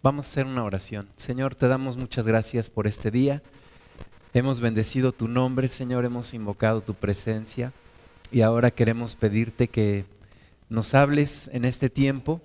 [0.00, 1.08] Vamos a hacer una oración.
[1.16, 3.42] Señor, te damos muchas gracias por este día.
[4.32, 7.72] Hemos bendecido tu nombre, Señor, hemos invocado tu presencia
[8.30, 10.04] y ahora queremos pedirte que
[10.68, 12.40] nos hables en este tiempo,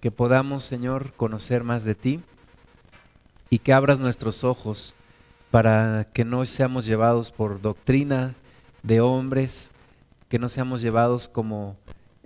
[0.00, 2.20] que podamos, Señor, conocer más de ti
[3.50, 4.94] y que abras nuestros ojos
[5.50, 8.34] para que no seamos llevados por doctrina
[8.82, 9.72] de hombres,
[10.30, 11.76] que no seamos llevados como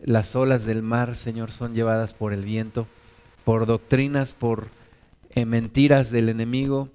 [0.01, 2.87] las olas del mar, Señor, son llevadas por el viento,
[3.45, 4.69] por doctrinas, por
[5.31, 6.89] eh, mentiras del enemigo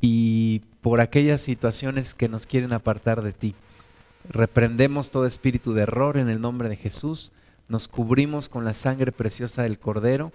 [0.00, 3.54] y por aquellas situaciones que nos quieren apartar de ti.
[4.28, 7.32] Reprendemos todo espíritu de error en el nombre de Jesús,
[7.68, 10.32] nos cubrimos con la sangre preciosa del Cordero,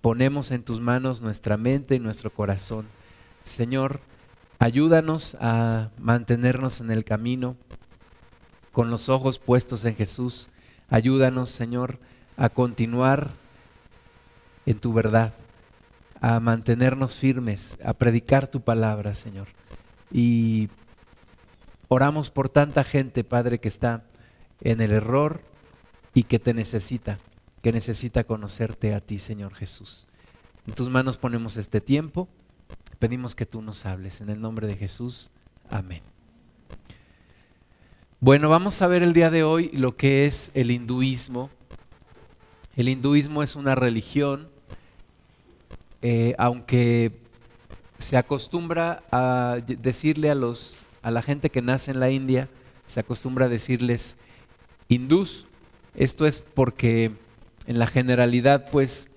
[0.00, 2.86] ponemos en tus manos nuestra mente y nuestro corazón.
[3.42, 4.00] Señor,
[4.58, 7.56] ayúdanos a mantenernos en el camino
[8.72, 10.48] con los ojos puestos en Jesús
[10.90, 11.98] Ayúdanos, Señor,
[12.36, 13.30] a continuar
[14.66, 15.32] en tu verdad,
[16.20, 19.48] a mantenernos firmes, a predicar tu palabra, Señor.
[20.12, 20.68] Y
[21.88, 24.04] oramos por tanta gente, Padre, que está
[24.60, 25.40] en el error
[26.14, 27.18] y que te necesita,
[27.62, 30.06] que necesita conocerte a ti, Señor Jesús.
[30.66, 32.28] En tus manos ponemos este tiempo,
[32.98, 34.20] pedimos que tú nos hables.
[34.20, 35.30] En el nombre de Jesús,
[35.68, 36.02] amén.
[38.20, 41.48] Bueno, vamos a ver el día de hoy lo que es el hinduismo.
[42.76, 44.48] El hinduismo es una religión,
[46.02, 47.12] eh, aunque
[47.98, 52.48] se acostumbra a decirle a, los, a la gente que nace en la India,
[52.86, 54.16] se acostumbra a decirles
[54.88, 55.46] hindús.
[55.94, 57.10] Esto es porque
[57.66, 59.08] en la generalidad, pues,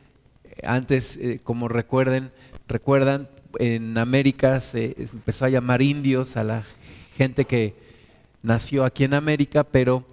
[0.63, 2.31] antes, eh, como recuerden,
[2.67, 3.29] recuerdan,
[3.59, 6.63] en América se empezó a llamar indios a la
[7.15, 7.75] gente que
[8.41, 10.03] nació aquí en América, pero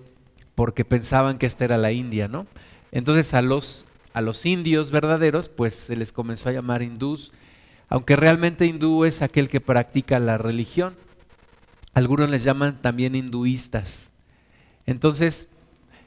[0.54, 2.46] porque pensaban que esta era la India, ¿no?
[2.92, 7.32] Entonces a los, a los indios verdaderos, pues se les comenzó a llamar hindús,
[7.88, 10.94] aunque realmente hindú es aquel que practica la religión.
[11.92, 14.12] Algunos les llaman también hinduistas.
[14.86, 15.48] Entonces,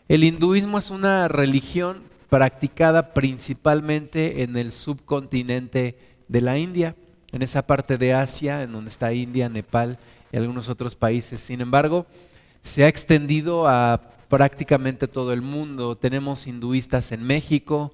[0.08, 5.98] el hinduismo es una religión practicada principalmente en el subcontinente
[6.28, 6.96] de la India,
[7.32, 9.98] en esa parte de Asia, en donde está India, Nepal
[10.32, 11.42] y algunos otros países.
[11.42, 12.06] Sin embargo,
[12.62, 14.02] se ha extendido a
[14.34, 15.96] prácticamente todo el mundo.
[15.96, 17.94] Tenemos hinduistas en México,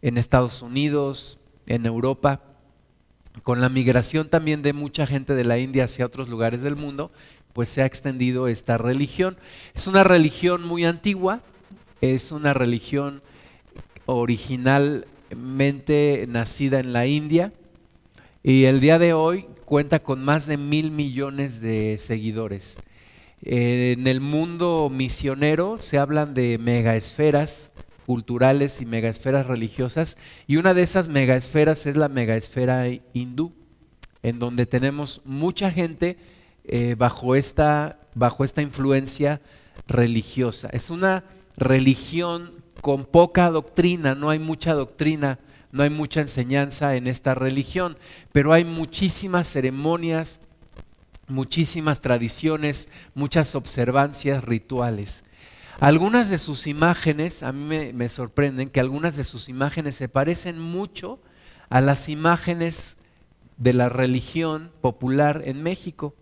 [0.00, 2.40] en Estados Unidos, en Europa.
[3.42, 7.12] Con la migración también de mucha gente de la India hacia otros lugares del mundo,
[7.52, 9.36] pues se ha extendido esta religión.
[9.74, 11.42] Es una religión muy antigua,
[12.00, 13.20] es una religión
[14.06, 17.52] originalmente nacida en la India
[18.42, 22.78] y el día de hoy cuenta con más de mil millones de seguidores.
[23.42, 27.72] En el mundo misionero se hablan de megaesferas
[28.06, 30.16] culturales y megaesferas religiosas
[30.46, 33.52] y una de esas megaesferas es la megaesfera hindú,
[34.22, 36.16] en donde tenemos mucha gente
[36.64, 39.40] eh, bajo, esta, bajo esta influencia
[39.86, 40.68] religiosa.
[40.72, 41.24] Es una
[41.56, 45.38] religión con poca doctrina, no hay mucha doctrina
[45.76, 47.98] no hay mucha enseñanza en esta religión,
[48.32, 50.40] pero hay muchísimas ceremonias,
[51.28, 55.24] muchísimas tradiciones, muchas observancias rituales.
[55.80, 60.58] Algunas de sus imágenes, a mí me, sorprenden que algunas de sus imágenes se parecen
[60.58, 61.20] mucho
[61.68, 62.96] a las imágenes
[63.58, 66.14] de la religión popular en México.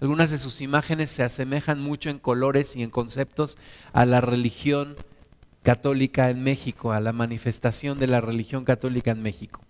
[0.00, 3.56] Algunas de sus imágenes se asemejan mucho en colores y en conceptos
[3.92, 4.96] a la religión
[5.62, 9.60] católica en México, a la manifestación de la religión católica en México.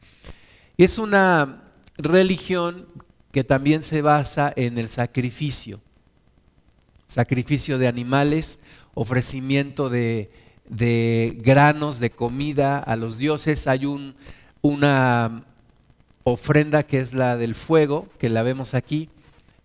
[0.76, 1.64] Es una
[1.96, 2.86] religión
[3.36, 5.78] que también se basa en el sacrificio,
[7.06, 8.60] sacrificio de animales,
[8.94, 10.30] ofrecimiento de,
[11.44, 13.66] granos, de comida a los dioses.
[13.66, 14.14] Hay un,
[14.62, 15.44] una
[16.24, 19.10] ofrenda que es la del fuego, que la vemos aquí,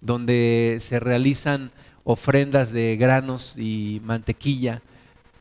[0.02, 1.72] donde se realizan
[2.04, 4.82] ofrendas de granos y mantequilla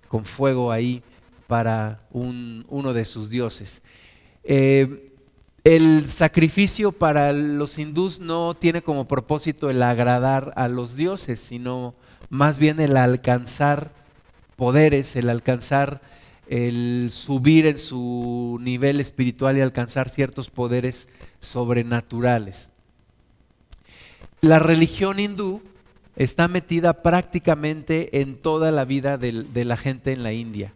[0.06, 1.02] con fuego ahí
[1.48, 3.82] para uno de sus dioses.
[4.44, 5.09] Eh,
[5.64, 11.94] el sacrificio para los hindús no tiene como propósito el agradar a los dioses, sino
[12.30, 13.90] más bien el alcanzar
[14.56, 16.00] poderes, el alcanzar,
[16.48, 21.08] el subir en su nivel espiritual y alcanzar ciertos poderes
[21.40, 22.70] sobrenaturales.
[24.40, 25.62] La religión hindú
[26.16, 30.72] está metida prácticamente en toda la vida de, la gente en la India.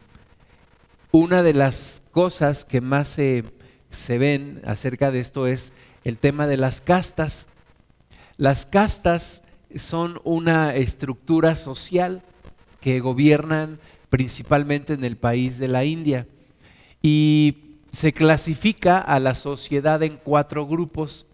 [1.12, 3.44] Una de las cosas que más se,
[3.94, 5.72] se ven acerca de esto es
[6.04, 7.46] el tema de las castas.
[8.36, 9.42] Las castas
[9.74, 12.22] son una estructura social
[12.80, 13.78] que gobiernan
[14.10, 16.26] principalmente en el país de la India.
[17.02, 21.26] Y se clasifica a la sociedad en cuatro grupos,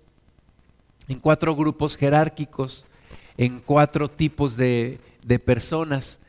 [1.08, 2.86] en cuatro grupos jerárquicos,
[3.36, 5.00] en cuatro tipos de,
[5.44, 6.20] personas.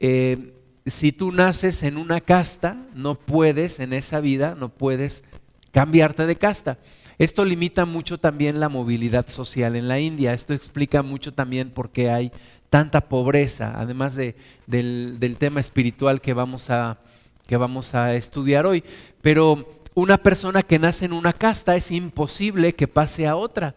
[0.00, 0.54] Eh,
[0.86, 5.24] si tú naces en una casta, no puedes en esa vida, no puedes
[5.72, 6.78] cambiarte de casta.
[7.18, 10.32] Esto limita mucho también la movilidad social en la India.
[10.32, 12.32] Esto explica mucho también por qué hay
[12.70, 14.34] tanta pobreza, además de,
[14.66, 16.98] del, tema espiritual que vamos, a,
[17.46, 18.82] que vamos a estudiar hoy.
[19.20, 23.74] Pero una persona que nace en una casta es imposible que pase a otra.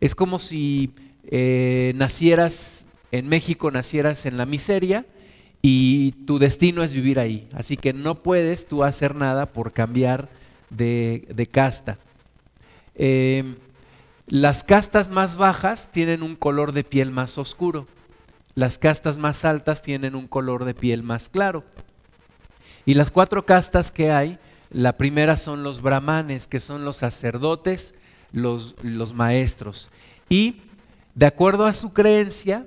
[0.00, 0.92] Es como si
[1.28, 5.04] eh, nacieras en México, nacieras en la miseria
[5.62, 7.48] y tu destino es vivir ahí.
[7.52, 10.28] Así que no puedes tú hacer nada por cambiar
[10.70, 11.98] de, casta.
[12.94, 13.54] Eh,
[14.26, 17.86] las castas más bajas tienen un color de piel más oscuro.
[18.54, 21.64] Las castas más altas tienen un color de piel más claro.
[22.84, 24.38] Y las cuatro castas que hay,
[24.70, 27.94] la primera son los brahmanes, que son los sacerdotes,
[28.32, 29.90] los, los maestros.
[30.28, 30.62] Y
[31.14, 32.66] de acuerdo a su creencia,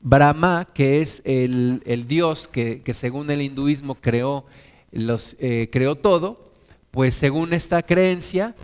[0.00, 4.46] Brahma, que es el, dios que, según el hinduismo creó,
[4.92, 6.47] los, eh, creó todo,
[6.90, 8.54] pues según esta creencia,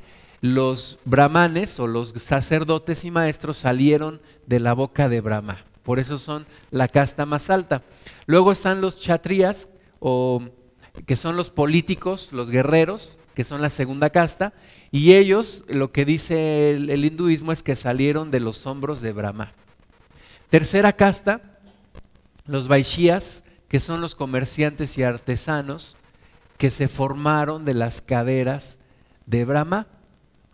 [0.41, 5.59] los brahmanes o los sacerdotes y maestros salieron de la boca de Brahma.
[5.83, 7.83] Por eso son la casta más alta.
[8.27, 9.69] Luego están los chatrías,
[10.01, 10.43] o,
[11.07, 14.55] que son los políticos, los guerreros, que son la segunda casta.
[14.91, 19.53] Y ellos, lo que dice el, hinduismo es que salieron de los hombros de Brahma.
[20.51, 21.59] Tercera casta,
[22.47, 25.97] los vaishías, que son los comerciantes y artesanos
[26.57, 28.79] que se formaron de las caderas
[29.27, 29.87] de Brahma.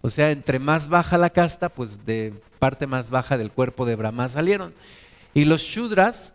[0.03, 3.97] O sea, entre más baja la casta, pues de parte más baja del cuerpo de
[3.97, 4.73] Brahma salieron.
[5.35, 6.33] Y los Shudras,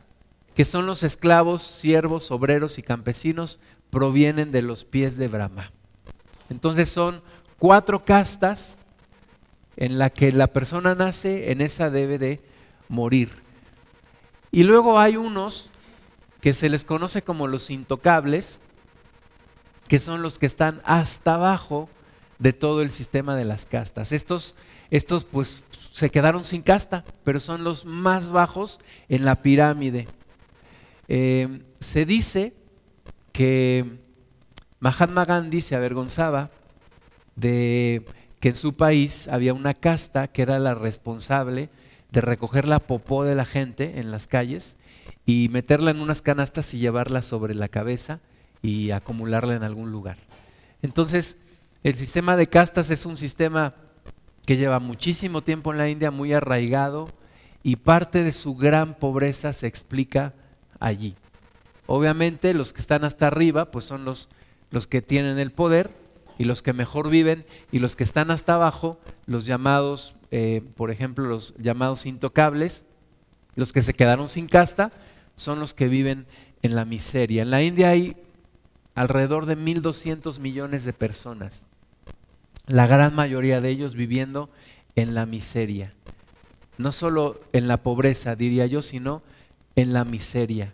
[0.53, 3.59] que son los esclavos, siervos, obreros y campesinos,
[3.89, 5.71] provienen de los pies de Brahma.
[6.49, 7.21] Entonces son
[7.57, 8.77] cuatro castas
[9.77, 12.41] en la que la persona nace, en esa debe de
[12.87, 13.29] morir.
[14.51, 15.69] Y luego hay unos
[16.39, 18.61] que se les conoce como los intocables,
[19.87, 21.89] que son los que están hasta abajo
[22.39, 24.11] de todo el sistema de las castas.
[24.11, 24.55] Estos,
[24.89, 28.79] estos pues se quedaron sin casta, pero son los más bajos
[29.09, 30.07] en la pirámide.
[31.07, 32.53] Eh, se dice
[33.31, 33.99] que
[34.79, 36.49] Mahatma Gandhi se avergonzaba
[37.35, 38.05] de
[38.39, 41.69] que en su país había una casta que era la responsable
[42.11, 44.77] de recoger la popó de la gente en las calles
[45.25, 48.19] y meterla en unas canastas y llevarla sobre la cabeza
[48.61, 50.17] y acumularla en algún lugar.
[50.81, 51.37] Entonces,
[51.83, 53.75] el sistema de castas es un sistema
[54.45, 57.09] que lleva muchísimo tiempo en la India, muy arraigado,
[57.63, 60.33] y parte de su gran pobreza se explica
[60.79, 61.15] allí.
[61.87, 64.29] Obviamente los que están hasta arriba, pues son los,
[64.71, 65.89] los que tienen el poder
[66.37, 70.91] y los que mejor viven, y los que están hasta abajo, los llamados, eh, por
[70.91, 72.85] ejemplo, los llamados intocables,
[73.55, 74.91] los que se quedaron sin casta,
[75.35, 76.27] son los que viven
[76.61, 77.41] en la miseria.
[77.41, 78.17] En la India hay
[78.95, 81.67] alrededor de 1.200 millones de personas,
[82.65, 84.49] la gran mayoría de ellos viviendo
[84.95, 85.93] en la miseria.
[86.77, 89.21] No solo en la pobreza, diría yo, sino
[89.75, 90.73] en la miseria.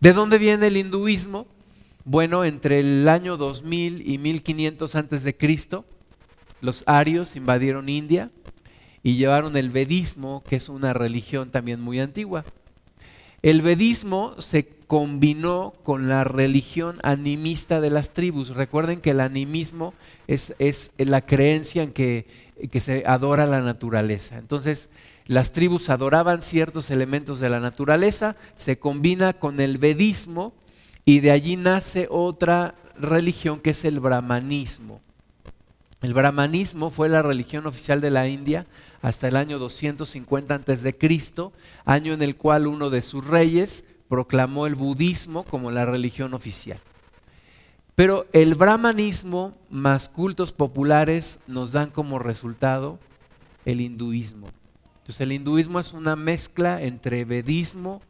[0.00, 1.46] ¿De dónde viene el hinduismo?
[2.04, 5.86] Bueno, entre el año 2000 y 1500 antes de Cristo,
[6.60, 8.30] los arios invadieron India
[9.02, 12.44] y llevaron el vedismo, que es una religión también muy antigua.
[13.44, 18.54] El vedismo se combinó con la religión animista de las tribus.
[18.54, 19.92] Recuerden que el animismo
[20.26, 20.54] es,
[20.96, 22.26] la creencia en que,
[22.72, 24.38] que se adora la naturaleza.
[24.38, 24.88] Entonces,
[25.26, 30.54] las tribus adoraban ciertos elementos de la naturaleza, se combina con el vedismo
[31.04, 35.02] y de allí nace otra religión que es el brahmanismo.
[36.04, 38.66] El brahmanismo fue la religión oficial de la India
[39.00, 40.94] hasta el año 250 a.C.,
[41.86, 46.78] año en el cual uno de sus reyes proclamó el budismo como la religión oficial.
[47.94, 52.98] Pero el brahmanismo más cultos populares nos dan como resultado
[53.64, 54.50] el hinduismo.
[54.98, 58.02] Entonces el hinduismo es una mezcla entre vedismo,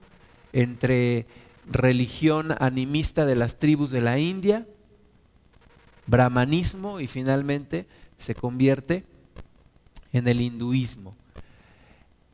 [0.52, 1.28] entre
[1.70, 4.66] religión animista de las tribus de la India
[6.06, 7.86] brahmanismo y finalmente
[8.18, 9.04] se convierte
[10.12, 11.14] en el hinduismo.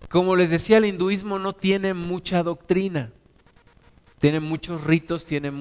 [0.09, 3.13] Como les decía, el hinduismo no tiene mucha doctrina,
[4.19, 5.53] tiene muchos ritos, tiene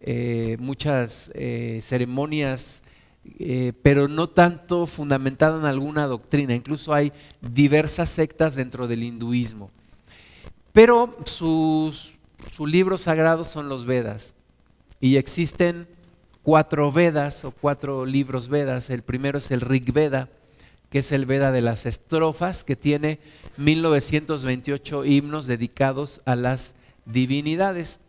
[0.00, 2.82] eh, muchas eh, ceremonias,
[3.38, 6.54] eh, pero no tanto fundamentado en alguna doctrina.
[6.54, 9.70] Incluso hay diversas sectas dentro del hinduismo.
[10.72, 12.14] Pero sus,
[12.50, 14.34] sus libros sagrados son los Vedas
[15.00, 15.86] y existen
[16.42, 18.90] cuatro Vedas o cuatro libros Vedas.
[18.90, 20.28] El primero es el Rig Veda,
[20.90, 23.18] que es el Veda de las estrofas, que tiene
[23.56, 26.74] 1928 himnos dedicados a las
[27.06, 28.00] divinidades.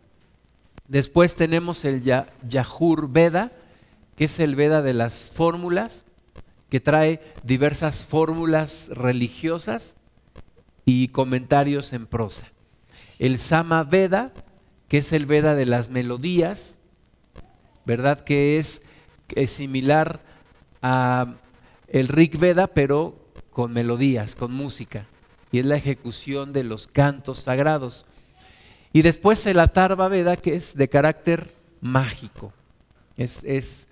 [0.88, 3.52] Después tenemos el Yajur Veda,
[4.16, 6.04] que es el Veda de las fórmulas,
[6.68, 9.96] que trae diversas fórmulas religiosas
[10.84, 12.48] y comentarios en prosa.
[13.18, 14.32] El Sama Veda,
[14.88, 16.78] que es el Veda de las melodías,
[17.84, 18.20] ¿verdad?
[18.20, 18.82] Que es,
[19.46, 20.20] similar
[20.82, 21.34] a
[21.88, 23.14] el Rig Veda, pero
[23.50, 25.06] con melodías, con música.
[25.50, 28.06] Y es la ejecución de los cantos sagrados.
[28.92, 32.52] Y después el Atarva Veda, que es de carácter mágico.
[33.16, 33.88] Es, es,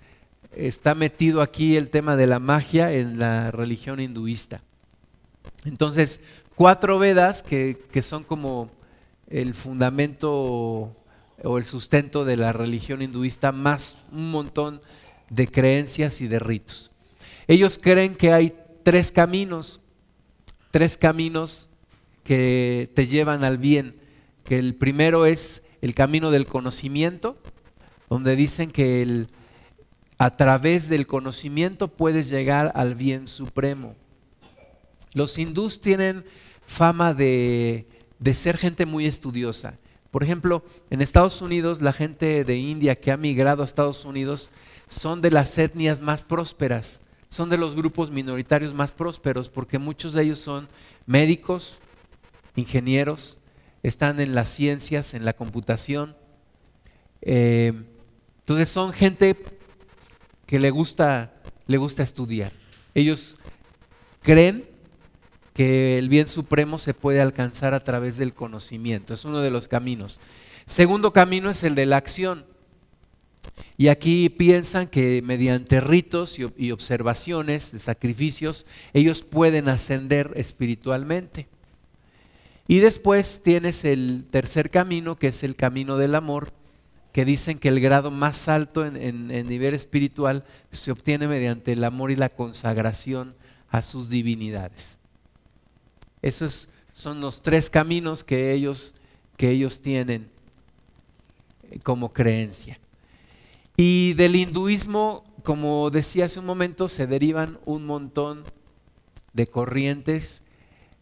[0.55, 4.61] está metido aquí el tema de la magia en la religión hinduista.
[5.65, 6.21] Entonces,
[6.55, 8.69] cuatro Vedas que, que son como
[9.27, 10.95] el fundamento
[11.43, 14.81] o el sustento de la religión hinduista, más un montón
[15.29, 16.91] de creencias y de ritos.
[17.47, 19.81] Ellos creen que hay tres caminos,
[20.71, 21.69] tres caminos
[22.23, 23.95] que te llevan al bien,
[24.43, 27.37] que el primero es el camino del conocimiento,
[28.09, 29.29] donde dicen que el,
[30.17, 33.95] a través del conocimiento puedes llegar al bien supremo.
[35.13, 36.23] Los hindús tienen
[36.65, 37.87] fama de,
[38.19, 39.77] de ser gente muy estudiosa.
[40.13, 44.51] Por ejemplo, en Estados Unidos, la gente de India que ha migrado a Estados Unidos
[44.87, 50.13] son de las etnias más prósperas, son de los grupos minoritarios más prósperos, porque muchos
[50.13, 50.67] de ellos son
[51.07, 51.79] médicos,
[52.55, 53.39] ingenieros,
[53.81, 56.15] están en las ciencias, en la computación.
[57.23, 57.73] Eh,
[58.41, 59.35] entonces son gente
[60.45, 61.33] que le gusta,
[61.65, 62.51] le gusta estudiar.
[62.93, 63.37] Ellos
[64.21, 64.63] creen
[65.53, 69.13] que el bien supremo se puede alcanzar a través del conocimiento.
[69.13, 70.19] Es uno de los caminos.
[70.65, 72.45] Segundo camino es el de la acción.
[73.77, 81.47] Y aquí piensan que mediante ritos y observaciones de sacrificios, ellos pueden ascender espiritualmente.
[82.67, 86.53] Y después tienes el tercer camino, que es el camino del amor,
[87.11, 92.09] que dicen que el grado más alto en, nivel espiritual se obtiene mediante el amor
[92.09, 93.35] y la consagración
[93.69, 94.97] a sus divinidades.
[96.23, 98.95] Esos son los tres caminos que ellos,
[99.35, 100.29] que ellos tienen
[101.69, 102.79] eh, como creencia.
[103.75, 108.45] Y del hinduismo, como decía hace un momento, se derivan un montón
[109.33, 110.43] de corrientes,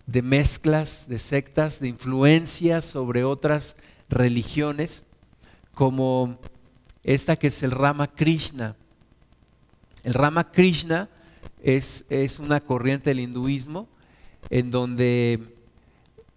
[0.08, 3.78] de mezclas, de sectas, de influencias sobre otras
[4.10, 5.06] religiones,
[5.75, 6.40] como
[7.04, 8.75] esta que es el Rama Krishna.
[10.04, 11.10] El Rama Krishna
[11.62, 13.88] es, es una corriente del hinduismo
[14.50, 15.55] en donde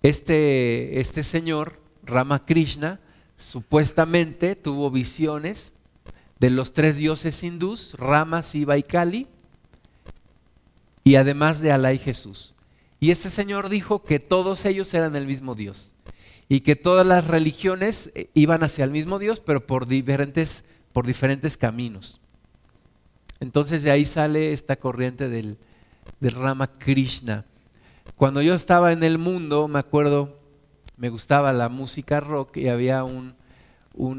[0.02, 3.00] este, este señor, Ramakrishna,
[3.37, 5.73] supuestamente tuvo visiones
[6.38, 9.26] de los tres dioses hindús, Rama, Siva y Kali,
[11.04, 12.54] y además de Alá y Jesús.
[13.00, 15.92] Y este señor dijo que todos ellos eran el mismo Dios
[16.49, 21.06] y que todas las religiones eh, iban hacia el mismo Dios, pero por diferentes, por
[21.06, 22.20] diferentes caminos.
[23.40, 25.58] Entonces de ahí sale esta corriente del,
[26.20, 27.44] del Rama Krishna.
[28.16, 30.38] Cuando yo estaba en el mundo, me acuerdo,
[30.96, 33.34] me gustaba la música rock y había un,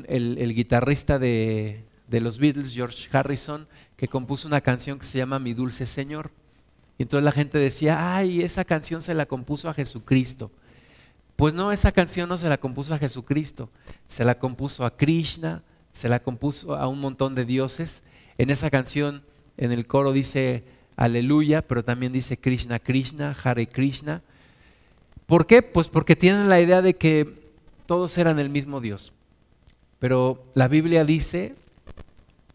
[0.07, 5.39] el, guitarrista de, de, los Beatles, George Harrison, que compuso una canción que se llama
[5.39, 6.31] Mi Dulce Señor.
[6.97, 10.51] Y entonces la gente decía, ay, esa canción se la compuso a Jesucristo.
[11.35, 13.69] Pues no, esa canción no se la compuso a Jesucristo,
[14.07, 18.03] se la compuso a Krishna, se la compuso a un montón de dioses.
[18.37, 19.23] En esa canción,
[19.57, 20.63] en el coro dice,
[20.95, 24.21] aleluya, pero también dice Krishna, Krishna, Hare Krishna.
[25.25, 25.61] ¿Por qué?
[25.61, 27.45] Pues porque tienen la idea de que
[27.85, 29.13] todos eran el mismo Dios.
[29.99, 31.55] Pero la Biblia dice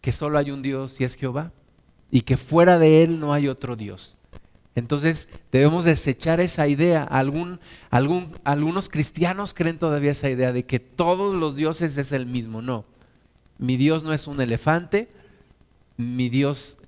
[0.01, 1.53] que solo hay un Dios y es Jehová,
[2.11, 4.17] y que fuera de Él no hay otro Dios.
[4.75, 7.03] Entonces debemos desechar esa idea.
[7.03, 12.63] Algunos cristianos creen todavía esa idea de que todos los dioses es el mismo.
[12.63, 12.85] No,
[13.59, 15.09] mi Dios no es un elefante,
[15.97, 16.79] mi Dios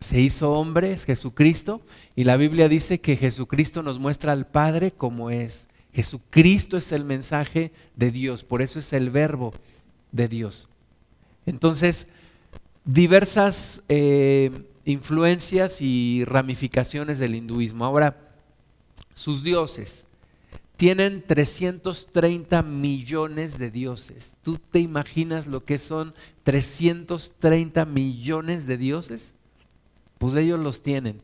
[0.00, 1.82] se hizo hombre, es Jesucristo,
[2.16, 5.68] y la Biblia dice que Jesucristo nos muestra al Padre como es.
[5.92, 9.52] Jesucristo es el mensaje de Dios, por eso es el verbo
[10.10, 10.68] de Dios.
[11.46, 12.08] Entonces,
[12.84, 14.50] diversas eh,
[14.84, 17.84] influencias y ramificaciones del hinduismo.
[17.84, 18.16] Ahora,
[19.14, 20.06] sus dioses
[20.76, 24.34] tienen 330 millones de dioses.
[24.42, 26.14] ¿Tú te imaginas lo que son
[26.44, 29.34] 330 millones de dioses?
[30.20, 31.22] Pues ellos los tienen.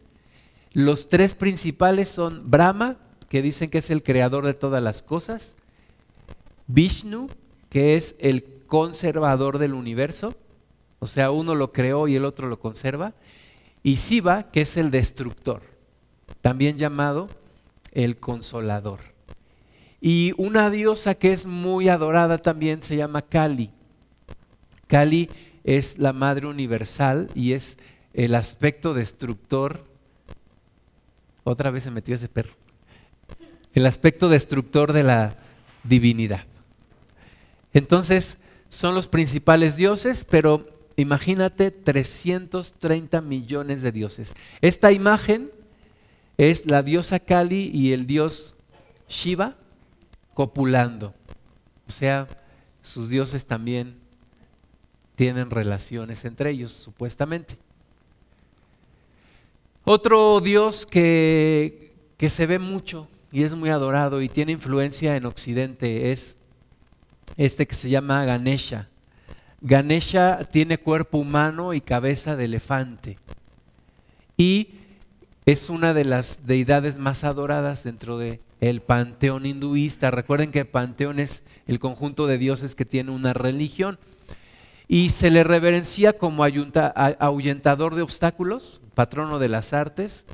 [0.72, 2.96] Los tres principales son Brahma,
[3.28, 5.54] que dicen que es el creador de todas las cosas,
[6.66, 7.28] Vishnu,
[7.68, 10.34] que es el conservador del universo,
[10.98, 13.12] o sea, uno lo creó y el otro lo conserva,
[13.82, 15.60] y Siva, que es el destructor,
[16.40, 17.28] también llamado
[17.92, 19.00] el consolador.
[20.00, 23.72] Y una diosa que es muy adorada también se llama Kali.
[24.86, 25.28] Kali
[25.64, 27.76] es la madre universal y es
[28.16, 29.84] el aspecto destructor.
[31.44, 32.54] Otra vez se metió ese perro.
[33.74, 35.36] El aspecto destructor de la
[35.84, 36.46] divinidad.
[37.74, 38.38] Entonces,
[38.70, 44.32] son los principales dioses, pero imagínate 330 millones de dioses.
[44.62, 45.50] Esta imagen
[46.38, 48.54] es la diosa Kali y el dios
[49.10, 49.56] Shiva
[50.32, 51.14] copulando.
[51.86, 52.26] O sea,
[52.80, 53.98] sus dioses también
[55.16, 57.58] tienen relaciones entre ellos, supuestamente.
[59.88, 65.26] Otro dios que, que se ve mucho y es muy adorado y tiene influencia en
[65.26, 66.38] Occidente es
[67.36, 68.88] este que se llama Ganesha.
[69.60, 73.16] Ganesha tiene cuerpo humano y cabeza de elefante.
[74.36, 74.70] Y
[75.44, 80.10] es una de las deidades más adoradas dentro del el panteón hinduista.
[80.10, 84.00] Recuerden que el panteón es el conjunto de dioses que tiene una religión.
[84.88, 90.26] Y se le reverencia como ahuyentador de obstáculos, patrono de las artes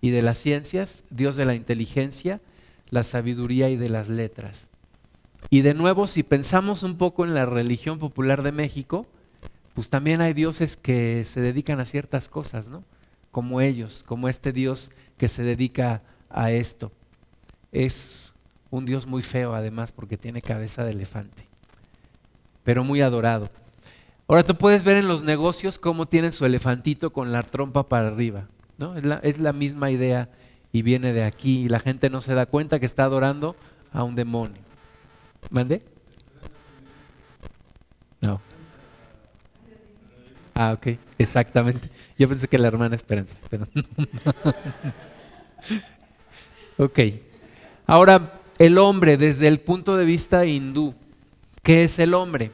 [0.00, 2.40] y de las ciencias, dios de la inteligencia,
[2.88, 4.70] la sabiduría y de las letras.
[5.50, 9.06] Y de nuevo, si pensamos un poco en la religión popular de México,
[9.74, 12.84] pues también hay dioses que se dedican a ciertas cosas, ¿no?
[13.30, 16.92] Como ellos, como este dios que se dedica a esto.
[17.72, 18.34] Es
[18.70, 21.46] un dios muy feo además porque tiene cabeza de elefante,
[22.64, 23.50] pero muy adorado.
[24.30, 28.06] Ahora tú puedes ver en los negocios cómo tienen su elefantito con la trompa para
[28.06, 28.46] arriba,
[28.78, 28.94] ¿no?
[28.94, 30.28] Es la, es la misma idea
[30.70, 33.56] y viene de aquí y la gente no se da cuenta que está adorando
[33.92, 34.62] a un demonio.
[35.50, 35.82] ¿Mande?
[38.20, 38.40] No.
[40.54, 41.90] Ah, ok, exactamente.
[42.16, 43.66] Yo pensé que la hermana Esperanza, pero
[46.78, 47.00] ok.
[47.84, 50.94] Ahora, el hombre desde el punto de vista hindú.
[51.64, 52.52] ¿Qué es el hombre?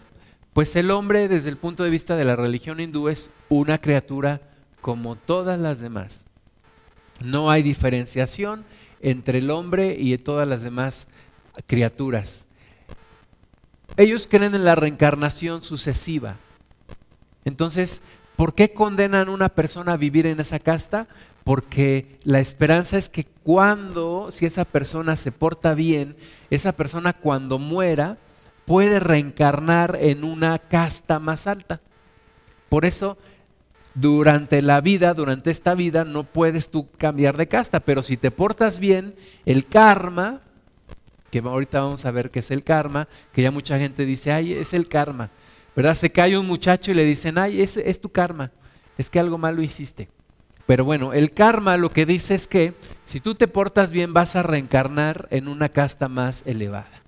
[0.56, 4.40] Pues el hombre desde el punto de vista de la religión hindú es una criatura
[4.80, 6.24] como todas las demás.
[7.20, 8.64] No hay diferenciación
[9.02, 11.08] entre el hombre y todas las demás
[11.66, 12.46] criaturas.
[13.98, 16.36] Ellos creen en la reencarnación sucesiva.
[17.44, 18.00] Entonces,
[18.36, 21.06] ¿por qué condenan a una persona a vivir en esa casta?
[21.44, 26.16] Porque la esperanza es que cuando, si esa persona se porta bien,
[26.48, 28.16] esa persona cuando muera
[28.66, 31.80] puede reencarnar en una casta más alta.
[32.68, 33.16] Por eso,
[33.94, 38.30] durante la vida, durante esta vida, no puedes tú cambiar de casta, pero si te
[38.30, 39.14] portas bien,
[39.46, 40.40] el karma
[41.30, 44.52] que ahorita vamos a ver qué es el karma, que ya mucha gente dice, ay,
[44.52, 45.30] es el karma,
[45.74, 45.94] ¿verdad?
[45.94, 48.50] Se cae un muchacho y le dicen, ay, es, es tu karma,
[48.96, 50.08] es que algo malo hiciste.
[50.66, 52.74] Pero bueno, el karma lo que dice es que
[53.04, 57.05] si tú te portas bien vas a reencarnar en una casta más elevada.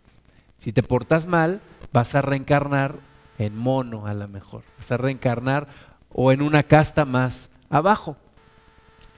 [0.59, 1.61] Si te portas mal,
[1.93, 2.97] vas a reencarnar
[3.39, 5.69] en mono a lo mejor, vas a reencarnar
[6.11, 8.17] o en una casta más abajo.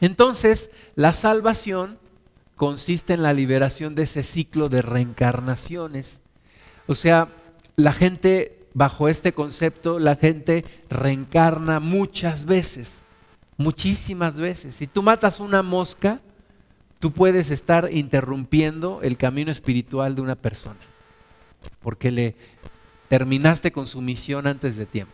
[0.01, 1.99] Entonces, la salvación
[2.57, 6.23] consiste en la liberación de ese ciclo de reencarnaciones.
[6.87, 7.29] O sea,
[7.77, 13.03] la gente, bajo este concepto, la gente reencarna muchas veces,
[13.57, 14.75] muchísimas veces.
[14.75, 16.21] Si tú matas una mosca,
[16.99, 20.81] tú puedes estar interrumpiendo el camino espiritual de una persona,
[21.81, 22.37] porque le
[23.09, 25.13] terminaste con su misión antes de tiempo.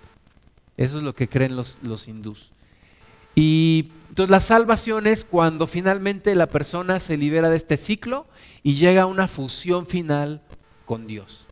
[0.76, 2.52] Eso es lo que creen los, los hindús.
[3.34, 8.26] Y entonces la salvación es cuando finalmente la persona se libera de este ciclo
[8.62, 10.40] y llega a una fusión final
[10.86, 11.46] con Dios,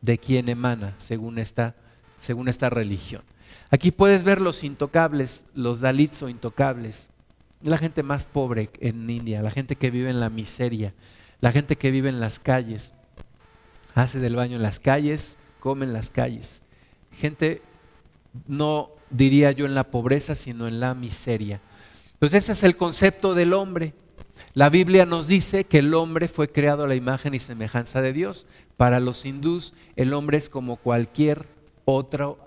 [0.00, 1.74] de quien emana según esta,
[2.20, 3.22] según esta religión.
[3.70, 7.10] Aquí puedes ver los intocables, los dalits o intocables,
[7.62, 10.94] la gente más pobre en India, la gente que vive en la miseria,
[11.40, 12.94] la gente que vive en las calles,
[13.94, 16.62] hace del baño en las calles, come en las calles,
[17.16, 17.62] gente
[18.46, 21.60] no diría yo en la pobreza, sino en la miseria.
[22.14, 23.94] Entonces ese es el concepto del hombre.
[24.54, 28.12] La Biblia nos dice que el hombre fue creado a la imagen y semejanza de
[28.12, 28.46] Dios.
[28.76, 31.44] Para los hindús el hombre es como cualquier
[31.84, 32.38] otro,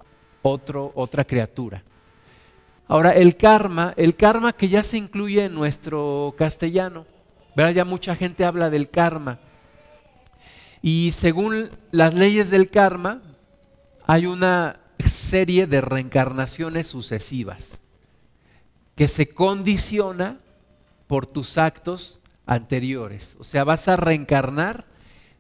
[0.42, 1.84] otro, otra criatura.
[2.88, 7.06] Ahora, el karma, el karma que ya se incluye en nuestro castellano,
[7.56, 7.74] ¿verdad?
[7.74, 9.40] Ya mucha gente habla del karma.
[10.90, 13.22] Y según las leyes del karma,
[14.06, 17.82] hay una serie de reencarnaciones sucesivas
[18.96, 20.40] que se condiciona
[21.08, 23.36] por tus actos anteriores.
[23.38, 24.86] O sea, vas a reencarnar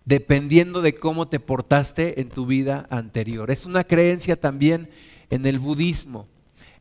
[0.03, 3.49] dependiendo de cómo te portaste en tu vida anterior.
[3.49, 4.89] Es una creencia también
[5.29, 6.27] en el budismo.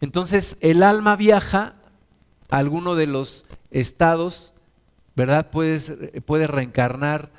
[0.00, 1.76] Entonces el alma viaja
[2.50, 4.54] a alguno de los estados,
[5.14, 5.50] ¿verdad?
[5.52, 7.30] puede reencarnar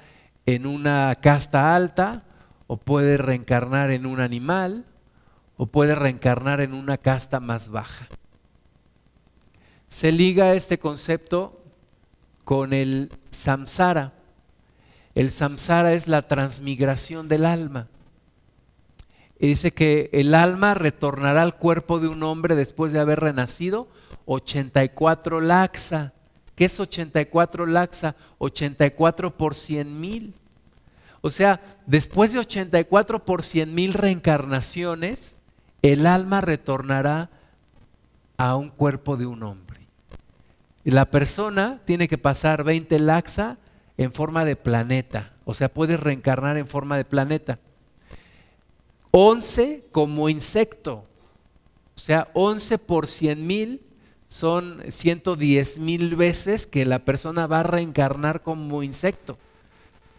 [0.48, 2.24] en una casta alta
[2.68, 4.86] o puede reencarnar en un animal
[5.58, 8.08] o puede reencarnar en una casta más baja.
[9.90, 11.62] Se liga este concepto
[12.46, 14.14] con el samsara.
[15.16, 17.88] El samsara es la transmigración del alma.
[19.40, 23.90] dice que el alma retornará al cuerpo de un hombre después de haber renacido
[24.26, 26.14] 84 laxa.
[26.58, 28.16] ¿Qué es 84 laxa?
[28.40, 30.34] 84 por 100 mil.
[31.22, 35.38] O sea, después de 84 por 100 mil reencarnaciones,
[35.84, 37.30] el alma retornará
[38.38, 39.82] a un cuerpo de un hombre.
[40.84, 43.60] Y la persona tiene que pasar 20 laxa
[43.96, 47.60] en forma de planeta, o sea, puede reencarnar en forma de planeta.
[49.12, 51.06] 11 como insecto,
[51.96, 53.87] o sea, 11 por 100 mil
[54.28, 59.38] son 110 mil veces que la persona va a reencarnar como insecto.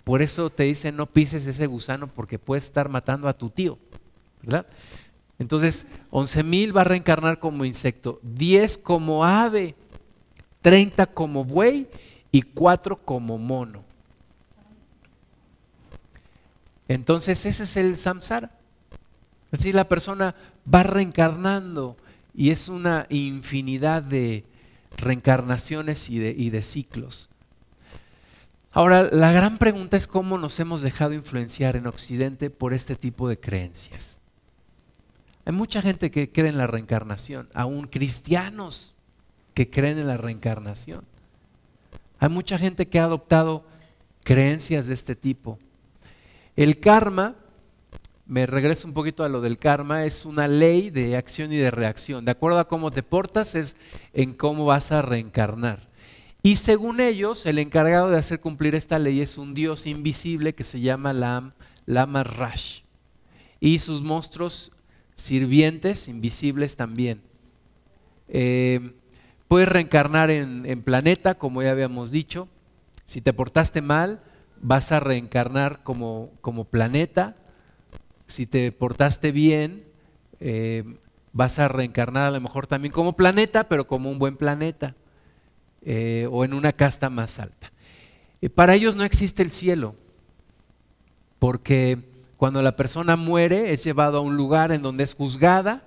[0.05, 3.79] Por eso te dicen no pises ese gusano porque puede estar matando a tu tío,
[4.43, 4.67] ¿verdad?
[5.39, 9.77] Entonces, 11 mil va a reencarnar como insecto, 10 como ave,
[10.63, 11.87] 30 como buey
[12.33, 13.85] y 4 como mono.
[16.89, 18.51] Entonces, ese es el samsara.
[19.53, 20.35] Es decir, la persona
[20.73, 21.97] va reencarnando
[22.35, 24.45] y es una infinidad de
[24.97, 27.31] reencarnaciones y de, ciclos.
[28.73, 33.29] Ahora, la gran pregunta es cómo nos hemos dejado influenciar en Occidente por este tipo
[33.29, 34.19] de creencias.
[35.45, 38.95] Hay mucha gente que cree en la reencarnación, aún cristianos
[39.55, 41.05] que creen en la reencarnación.
[42.19, 43.65] Hay mucha gente que ha adoptado
[44.25, 45.59] creencias de este tipo.
[46.55, 47.37] El karma,
[48.29, 51.71] me regreso un poquito a lo del karma, es una ley de acción y de
[51.71, 52.27] reacción.
[52.27, 53.75] De acuerdo a cómo te portas es
[54.13, 55.89] en cómo vas a reencarnar.
[56.43, 60.63] Y según ellos, el encargado de hacer cumplir esta ley es un dios invisible que
[60.63, 61.53] se llama Lam,
[61.87, 62.83] Lama Rash.
[63.61, 64.73] Y sus monstruos
[65.17, 67.23] sirvientes invisibles también.
[68.29, 68.93] Eh,
[69.49, 72.47] puedes reencarnar en, planeta, como ya habíamos dicho.
[73.07, 74.21] Si te portaste mal,
[74.61, 77.35] vas a reencarnar como, como planeta.
[78.29, 79.85] Si te portaste bien,
[80.39, 80.85] eh,
[81.33, 84.95] vas a reencarnar a lo mejor también como planeta, pero como un buen planeta.
[85.83, 87.73] Eh, o en una casta más alta.
[88.55, 89.95] para ellos no existe el cielo,
[91.39, 91.99] porque
[92.37, 95.83] cuando la persona muere es llevado a un lugar en donde es juzgada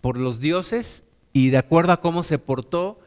[0.00, 2.98] por los dioses y de acuerdo a cómo se portó,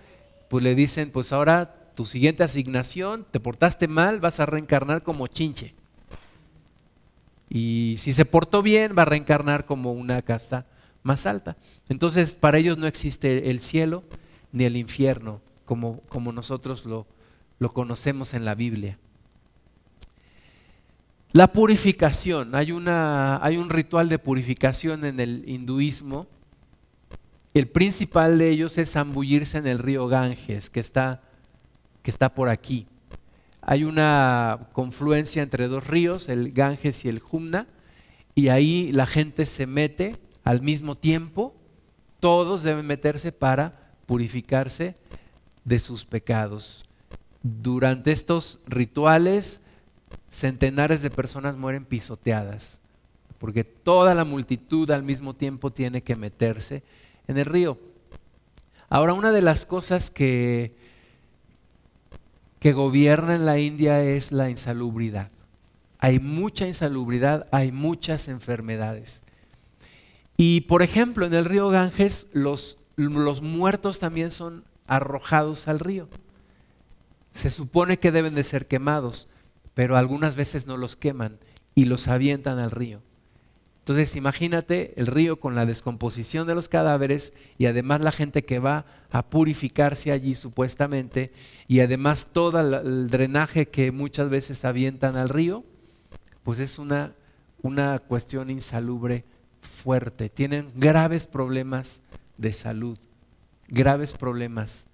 [0.50, 5.28] pues le dicen, pues ahora tu siguiente asignación, te portaste mal, vas a reencarnar como
[5.28, 5.74] chinche.
[7.50, 10.66] Y si se portó bien, va a reencarnar como una casta
[11.04, 11.58] más alta.
[11.90, 14.04] Entonces, para ellos no existe el cielo
[14.52, 16.02] ni el infierno, como,
[16.34, 17.08] nosotros lo,
[17.60, 18.98] lo conocemos en la Biblia.
[21.32, 26.28] La purificación, hay, una, hay un ritual de purificación en el hinduismo.
[27.54, 31.22] El principal de ellos es zambullirse en el río Ganges, que está,
[32.02, 32.88] que está por aquí.
[33.70, 37.68] Hay una confluencia entre dos ríos, el Ganges y el Jumna,
[38.34, 41.54] y ahí la gente se mete al mismo tiempo.
[42.22, 44.96] Todos deben meterse para purificarse
[45.66, 46.86] de sus pecados.
[47.44, 49.60] Durante estos rituales,
[50.30, 52.80] centenares de personas mueren pisoteadas,
[53.38, 56.84] porque toda la multitud al mismo tiempo tiene que meterse
[57.28, 57.78] en el río.
[58.88, 60.77] Ahora, una de las cosas que,
[62.60, 65.30] que gobierna en la India es la insalubridad.
[66.00, 69.24] Hay mucha insalubridad, hay muchas enfermedades.
[70.38, 76.08] Y por ejemplo, en el río Ganges los, los muertos también son arrojados al río.
[77.34, 79.28] Se supone que deben de ser quemados,
[79.74, 81.39] pero algunas veces no los queman
[81.76, 83.02] y los avientan al río.
[83.88, 88.60] Entonces imagínate el río con la descomposición de los cadáveres y además la gente que
[88.60, 91.32] va a purificarse allí supuestamente
[91.69, 95.63] y además todo el drenaje que muchas veces avientan al río,
[96.43, 97.15] pues es una,
[97.62, 99.23] una cuestión insalubre
[99.62, 100.28] fuerte.
[100.28, 102.02] Tienen graves problemas
[102.38, 103.00] de salud
[103.69, 104.88] graves problemas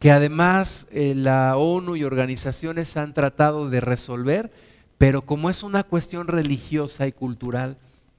[0.00, 4.52] que además eh, la ONU y organizaciones han tratado de resolver,
[4.96, 7.78] pero como es una cuestión religiosa y cultural,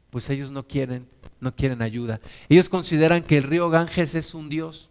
[0.10, 1.08] pues ellos no quieren,
[1.39, 2.19] no quieren ayuda.
[2.48, 4.89] Ellos consideran que el río Ganges es un dios.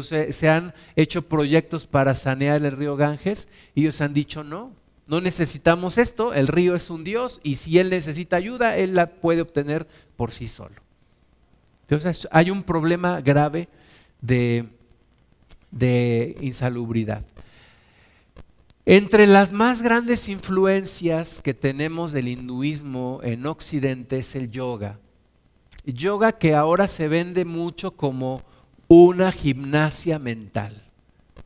[0.00, 4.72] se han hecho proyectos para sanear el río Ganges y ellos han dicho no,
[5.06, 9.08] no necesitamos esto, el río es un dios y si él necesita ayuda, él la
[9.10, 10.76] puede obtener por sí solo.
[11.82, 13.68] Entonces hay un problema grave
[14.20, 14.66] de,
[15.70, 17.24] de insalubridad.
[18.84, 24.98] Entre las más grandes influencias que tenemos del hinduismo en Occidente es el yoga.
[25.84, 28.42] Yoga que ahora se vende mucho como
[28.88, 30.74] una gimnasia mental.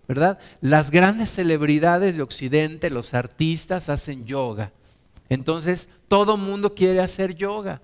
[0.08, 0.38] ¿Verdad?
[0.62, 4.72] Las grandes celebridades de Occidente, los artistas, hacen yoga.
[5.28, 7.82] Entonces, todo mundo quiere hacer yoga.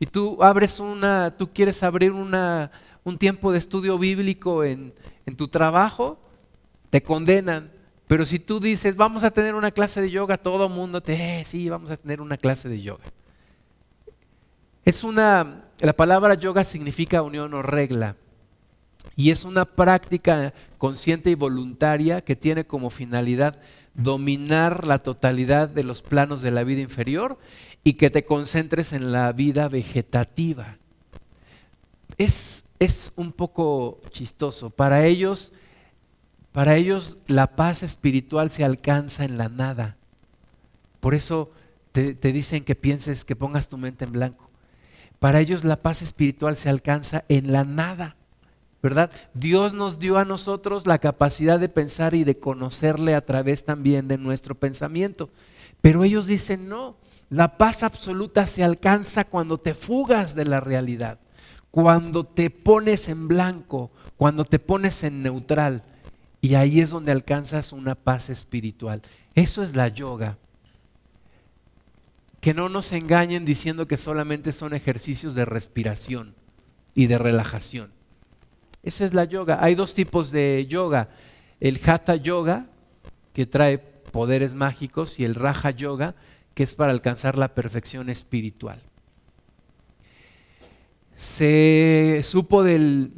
[0.00, 2.72] Y tú abres una, tú quieres abrir una,
[3.04, 4.92] un tiempo de estudio bíblico en,
[5.24, 6.18] en tu trabajo,
[6.88, 7.70] te condenan
[8.10, 11.14] pero si tú dices, vamos a tener una clase de yoga, todo el mundo te,
[11.14, 13.04] eh, sí, vamos a tener una clase de yoga.
[14.84, 18.16] Es una, la palabra yoga significa unión o regla.
[19.14, 23.60] Y es una práctica consciente y voluntaria que tiene como finalidad
[23.94, 27.38] dominar la totalidad de los planos de la vida inferior
[27.84, 30.78] y que te concentres en la vida vegetativa.
[32.18, 34.70] Es, es un poco chistoso.
[34.70, 35.52] Para ellos
[36.52, 39.96] para ellos la paz espiritual se alcanza en la nada.
[41.00, 41.50] Por eso
[41.92, 44.50] te, dicen que pienses, que pongas tu mente en blanco.
[45.18, 48.16] Para ellos la paz espiritual se alcanza en la nada.
[48.82, 49.10] ¿Verdad?
[49.34, 54.08] Dios nos dio a nosotros la capacidad de pensar y de conocerle a través también
[54.08, 55.28] de nuestro pensamiento.
[55.82, 56.96] Pero ellos dicen, no,
[57.28, 61.18] la paz absoluta se alcanza cuando te fugas de la realidad,
[61.70, 65.84] cuando te pones en blanco, cuando te pones en neutral.
[66.40, 69.02] Y ahí es donde alcanzas una paz espiritual.
[69.34, 70.38] Eso es la yoga.
[72.40, 76.34] Que no nos engañen diciendo que solamente son ejercicios de respiración
[76.94, 77.90] y de relajación.
[78.82, 79.62] Esa es la yoga.
[79.62, 81.10] Hay dos tipos de yoga.
[81.60, 82.66] El hatha yoga,
[83.34, 86.14] que trae poderes mágicos, y el raja yoga,
[86.54, 88.80] que es para alcanzar la perfección espiritual.
[91.16, 93.12] Se supo del,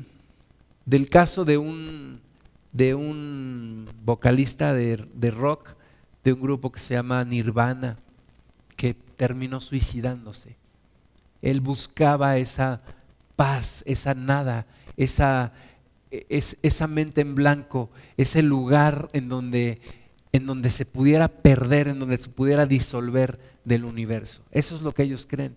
[0.85, 2.22] del caso de un
[2.73, 4.97] de un vocalista de,
[5.31, 5.77] rock
[6.25, 7.99] de un grupo que se llama Nirvana,
[8.77, 10.57] que terminó suicidándose.
[11.43, 12.83] Él buscaba esa
[13.37, 15.53] paz, esa nada, esa,
[16.11, 19.81] esa mente en blanco, ese lugar en donde,
[20.33, 24.43] en donde se pudiera perder, en donde se pudiera disolver del universo.
[24.51, 25.57] Eso es lo que ellos creen.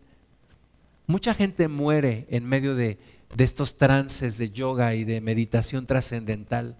[1.08, 2.98] Mucha gente muere en medio de,
[3.36, 6.76] de estos trances de yoga y de meditación trascendental.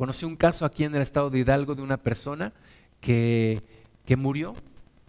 [0.00, 2.54] Conocí un caso aquí en el estado de Hidalgo de una persona
[3.02, 3.62] que,
[4.06, 4.54] que murió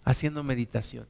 [0.04, 1.06] haciendo meditación.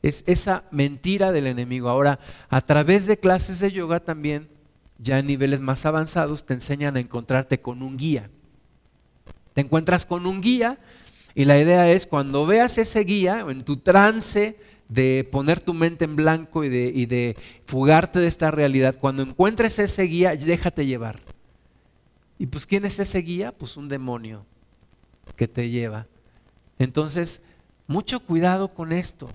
[0.00, 1.90] Es esa mentira del enemigo.
[1.90, 4.48] Ahora, a través de clases de yoga también,
[4.96, 8.30] ya en niveles más avanzados, te enseñan a encontrarte con un guía.
[9.52, 10.78] Te encuentras con un guía
[11.34, 14.56] y la idea es cuando veas ese guía en tu trance
[14.88, 19.22] de poner tu mente en blanco y de, y de fugarte de esta realidad, cuando
[19.22, 21.20] encuentres ese guía, déjate llevar.
[22.42, 23.52] ¿Y pues quién es ese guía?
[23.52, 24.44] Pues un demonio
[25.36, 26.08] que te lleva.
[26.76, 27.40] Entonces,
[27.86, 29.30] mucho cuidado con esto.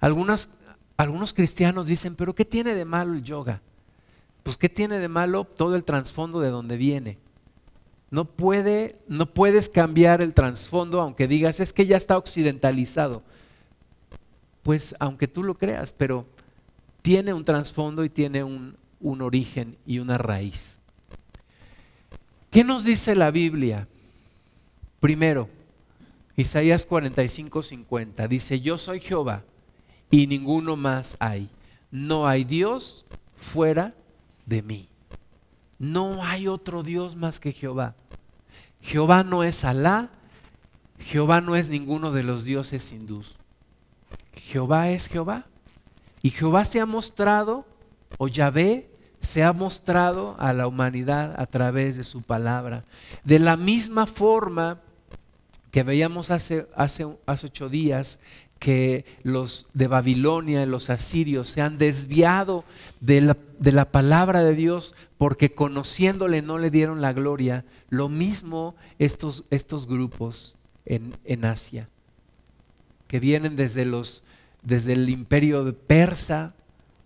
[0.00, 3.60] algunos cristianos dicen, pero ¿qué tiene de malo el yoga?
[4.42, 7.16] Pues ¿qué tiene de malo todo el trasfondo de donde viene?
[8.10, 13.22] No, puede, no puedes cambiar el trasfondo aunque digas, es que ya está occidentalizado.
[14.64, 16.26] Pues aunque tú lo creas, pero
[17.02, 20.75] tiene un trasfondo y tiene un, un origen y una raíz.
[22.50, 23.88] ¿Qué nos dice la Biblia?
[25.00, 25.48] Primero,
[26.36, 28.28] Isaías 45, 50.
[28.28, 29.44] Dice, yo soy Jehová
[30.10, 31.48] y ninguno más hay.
[31.90, 33.06] No hay Dios
[33.36, 33.94] fuera
[34.44, 34.88] de mí.
[35.78, 37.94] No hay otro Dios más que Jehová.
[38.80, 40.10] Jehová no es Alá,
[40.98, 43.36] Jehová no es ninguno de los dioses hindús.
[44.34, 45.46] Jehová es Jehová.
[46.22, 47.66] Y Jehová se ha mostrado,
[48.18, 48.88] o Yahvé,
[49.20, 52.84] se ha mostrado a la humanidad a través de su palabra.
[53.24, 54.80] De la misma forma
[55.70, 58.18] que veíamos hace, hace, hace ocho días
[58.58, 62.64] que los de Babilonia, los asirios, se han desviado
[63.00, 67.64] de la, de la, palabra de Dios porque conociéndole no le dieron la gloria.
[67.90, 71.88] Lo mismo estos, estos grupos en, en Asia,
[73.08, 74.22] que vienen desde, los,
[74.62, 76.54] desde el imperio persa,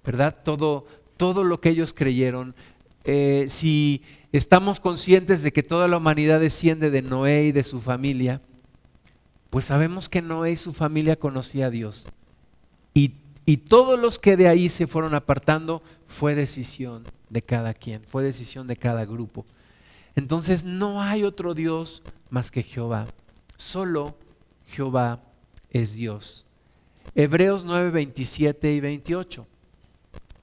[0.05, 0.37] ¿verdad?
[0.44, 0.87] Todo,
[1.20, 2.54] todo lo que ellos creyeron,
[3.04, 4.02] eh, si
[4.33, 8.40] estamos conscientes de que toda la humanidad desciende de Noé y de su familia,
[9.50, 12.09] pues sabemos que Noé y su familia conocía a Dios.
[12.94, 18.02] Y, y todos los que de ahí se fueron apartando fue decisión de cada quien,
[18.06, 19.44] fue decisión de cada grupo.
[20.16, 23.06] Entonces no hay otro Dios más que Jehová.
[23.59, 24.16] Solo
[24.64, 25.20] Jehová
[25.68, 26.46] es Dios.
[27.14, 29.49] Hebreos 9, 27 y 28.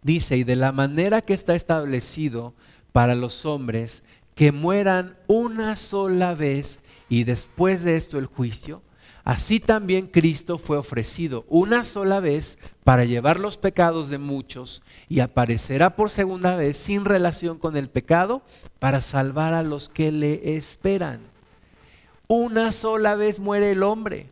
[0.01, 2.53] Dice, y de la manera que está establecido
[2.91, 4.03] para los hombres
[4.35, 8.83] que mueran una sola vez y después de esto el juicio,
[9.23, 15.21] así también Cristo fue ofrecido una sola vez para llevar los pecados de muchos y
[15.21, 18.43] aparecerá por segunda vez sin relación con el pecado
[18.77, 21.19] para salvar a los que le esperan.
[22.27, 24.29] Una sola vez muere el hombre,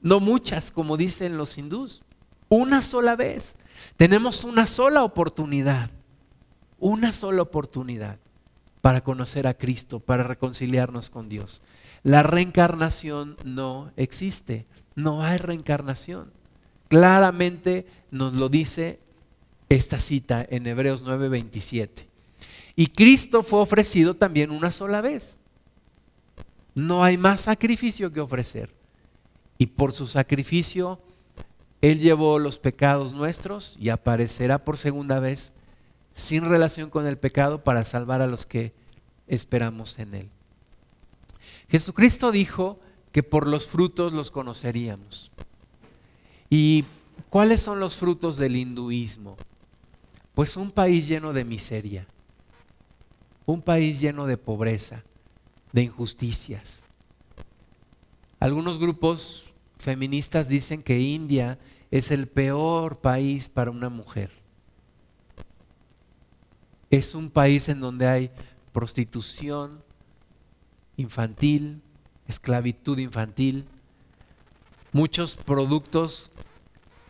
[0.00, 2.02] no muchas como dicen los hindús,
[2.52, 3.56] una sola vez.
[3.96, 5.90] Tenemos una sola oportunidad,
[6.78, 8.18] una sola oportunidad
[8.82, 11.62] para conocer a Cristo, para reconciliarnos con Dios.
[12.02, 16.30] La reencarnación no existe, no hay reencarnación.
[16.88, 19.00] Claramente nos lo dice
[19.70, 22.06] esta cita en Hebreos 9:27.
[22.76, 25.38] Y Cristo fue ofrecido también una sola vez.
[26.74, 28.74] No hay más sacrificio que ofrecer.
[29.56, 31.00] Y por su sacrificio,
[31.82, 35.52] Él llevó los pecados nuestros y aparecerá por segunda vez
[36.14, 38.72] sin relación con el pecado para salvar a los que
[39.26, 40.30] esperamos en Él.
[41.68, 42.78] Jesucristo dijo
[43.10, 45.32] que por los frutos los conoceríamos.
[46.48, 46.84] ¿Y
[47.30, 49.36] cuáles son los frutos del hinduismo?
[50.34, 52.06] Pues un país lleno de miseria,
[53.44, 55.02] un país lleno de pobreza,
[55.72, 56.84] de injusticias.
[58.38, 61.58] Algunos grupos feministas dicen que India
[61.92, 64.30] es el peor país para una mujer.
[66.90, 68.30] Es un país en donde hay
[68.72, 69.84] prostitución
[70.96, 71.82] infantil,
[72.26, 73.66] esclavitud infantil,
[74.92, 76.30] muchos productos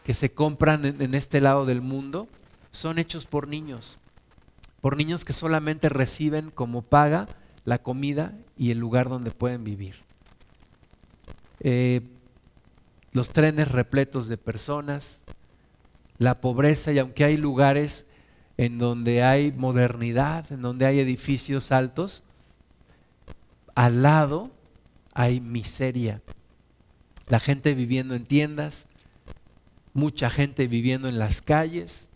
[0.04, 2.26] que se compran en, este lado del mundo
[2.72, 3.98] son hechos por niños,
[4.80, 7.28] por niños que solamente reciben como paga
[7.64, 9.94] la comida y el lugar donde pueden vivir.
[11.60, 12.02] Eh,
[13.12, 15.20] los trenes repletos de personas,
[16.18, 18.06] la pobreza y aunque hay lugares
[18.56, 22.22] en donde hay modernidad, en donde hay edificios altos,
[23.74, 24.50] al lado
[25.14, 26.22] hay miseria.
[27.28, 28.88] La gente viviendo en tiendas,
[29.94, 32.10] mucha gente viviendo en las calles.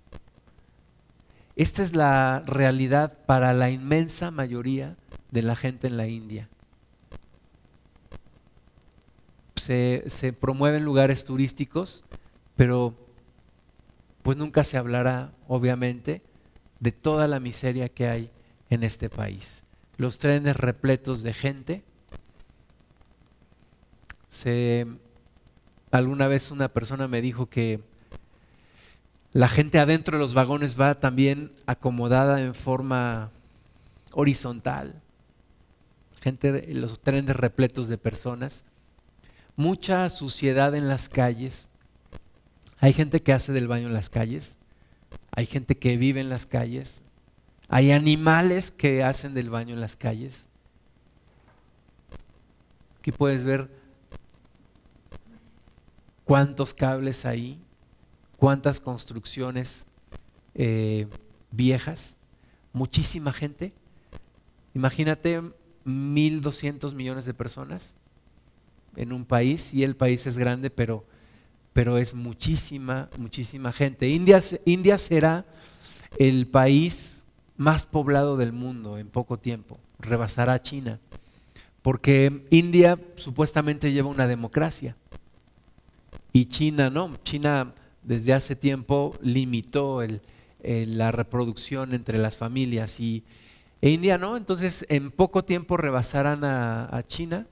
[1.56, 4.96] Esta es la realidad para la inmensa mayoría
[5.30, 6.48] de la gente en la India.
[9.66, 12.04] Se, promueven lugares turísticos,
[12.54, 12.94] pero
[14.22, 16.22] pues nunca se hablará, obviamente,
[16.78, 18.30] de toda la miseria que hay
[18.70, 19.64] en este país.
[19.96, 21.82] Los trenes repletos de gente.
[24.28, 24.86] Se,
[25.90, 27.80] alguna vez una persona me dijo que
[29.32, 33.32] la gente adentro de los vagones va también acomodada en forma
[34.12, 35.02] horizontal.
[36.20, 38.64] Gente, los trenes repletos de personas.
[39.56, 41.68] Mucha suciedad en las calles
[42.78, 44.58] hay gente que hace del baño en las calles,
[45.30, 47.02] hay gente que vive en las calles,
[47.68, 50.48] hay animales que hacen del baño en las calles.
[52.98, 53.70] Aquí puedes ver
[56.24, 57.60] cuántos cables hay,
[58.36, 59.86] cuántas construcciones
[60.54, 61.08] eh,
[61.50, 62.16] viejas,
[62.72, 63.72] muchísima gente.
[64.74, 65.40] Imagínate
[65.86, 67.96] 1.200 millones de personas
[68.96, 71.04] en un país y el país es grande, pero
[71.76, 74.08] pero es muchísima, muchísima gente.
[74.08, 75.44] India, India será
[76.18, 77.22] el país
[77.58, 80.98] más poblado del mundo en poco tiempo, rebasará a China,
[81.82, 84.96] porque India supuestamente lleva una democracia
[86.32, 90.00] y China no, China desde hace tiempo limitó
[90.62, 93.22] la reproducción entre las familias y
[93.82, 97.46] e India no, entonces en poco tiempo rebasarán a, China,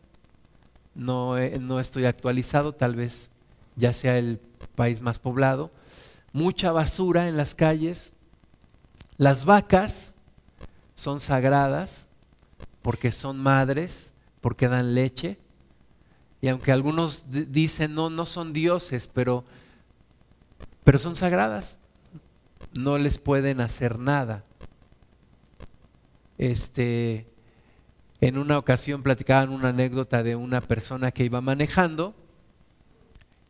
[0.94, 3.30] no, no estoy actualizado, tal vez
[3.76, 4.40] ya sea el
[4.74, 5.70] país más poblado,
[6.32, 8.12] mucha basura en las calles.
[9.16, 10.14] Las vacas
[10.94, 12.08] son sagradas
[12.82, 15.38] porque son madres, porque dan leche.
[16.40, 19.44] Y aunque algunos dicen no, no son dioses, pero,
[20.84, 21.78] pero son sagradas,
[22.74, 24.44] no les pueden hacer nada.
[26.36, 27.26] Este,
[28.28, 32.14] en una ocasión platicaban una anécdota de una persona que iba manejando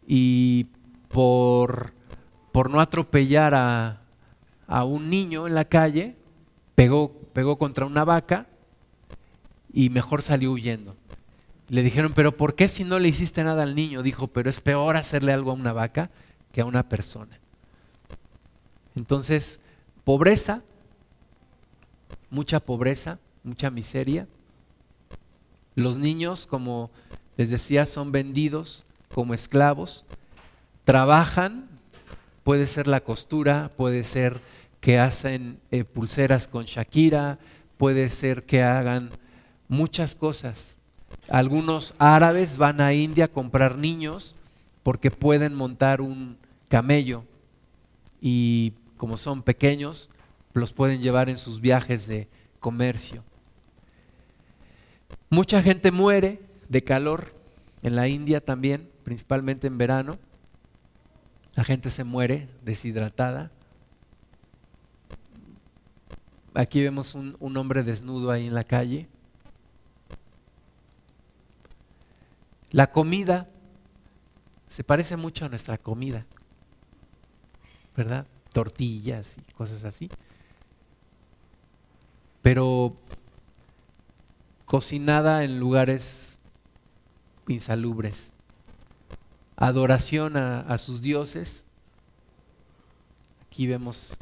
[0.06, 0.66] y
[1.08, 1.92] por,
[2.52, 4.00] por no atropellar a,
[4.66, 6.16] a, un niño en la calle,
[6.74, 8.46] pegó, pegó contra una vaca
[9.72, 10.96] y mejor salió huyendo.
[11.68, 14.02] Le dijeron, pero ¿por qué si no le hiciste nada al niño?
[14.02, 16.10] Dijo, pero es peor hacerle algo a una vaca
[16.52, 17.38] que a una persona.
[18.96, 19.60] Entonces,
[20.04, 20.62] pobreza,
[22.30, 24.28] mucha pobreza, mucha miseria.
[25.74, 26.90] Los niños, como
[27.36, 30.04] les decía, son vendidos como esclavos,
[30.84, 31.68] trabajan
[32.44, 34.40] puede ser la costura, puede ser
[34.80, 37.38] que hacen eh, pulseras con Shakira,
[37.78, 39.10] puede ser que hagan
[39.66, 40.76] muchas cosas.
[41.28, 44.36] Algunos árabes van a India a comprar niños
[44.82, 46.36] porque pueden montar un
[46.68, 47.24] camello
[48.20, 50.10] y como son pequeños,
[50.52, 52.28] los pueden llevar en sus viajes de
[52.60, 53.24] comercio.
[55.34, 57.34] Mucha gente muere de calor
[57.82, 60.16] en la India también, principalmente en verano.
[61.56, 63.50] La gente se muere deshidratada.
[66.54, 69.08] Aquí vemos un, hombre desnudo ahí en la calle.
[72.70, 73.48] La comida
[74.68, 76.26] se parece mucho a nuestra comida,
[77.96, 78.24] ¿verdad?
[78.52, 80.08] Tortillas y cosas así.
[82.40, 82.96] Pero
[84.66, 86.38] cocinada en lugares
[87.48, 88.32] insalubres.
[89.56, 91.64] Adoración a, sus dioses.
[93.46, 94.16] Aquí vemos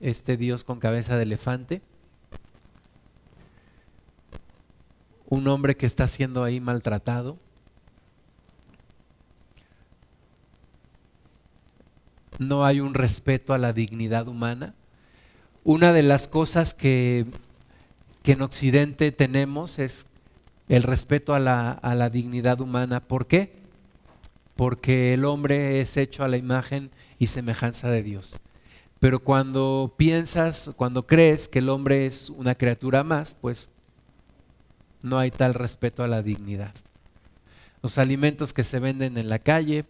[0.00, 1.82] este dios con cabeza de elefante.
[5.28, 7.36] Un hombre que está siendo ahí maltratado.
[12.38, 14.74] No hay un respeto a la dignidad humana.
[15.64, 17.26] Una de las cosas que
[18.26, 20.06] que en Occidente tenemos es
[20.68, 22.98] el respeto a la, a la dignidad humana.
[22.98, 23.54] ¿Por qué?
[24.56, 28.40] Porque el hombre es hecho a la imagen y semejanza de Dios.
[28.98, 33.68] Pero cuando piensas, cuando crees que el hombre es una criatura más, pues
[35.02, 36.74] no hay tal respeto a la dignidad.
[37.80, 39.84] Los alimentos que se venden en la calle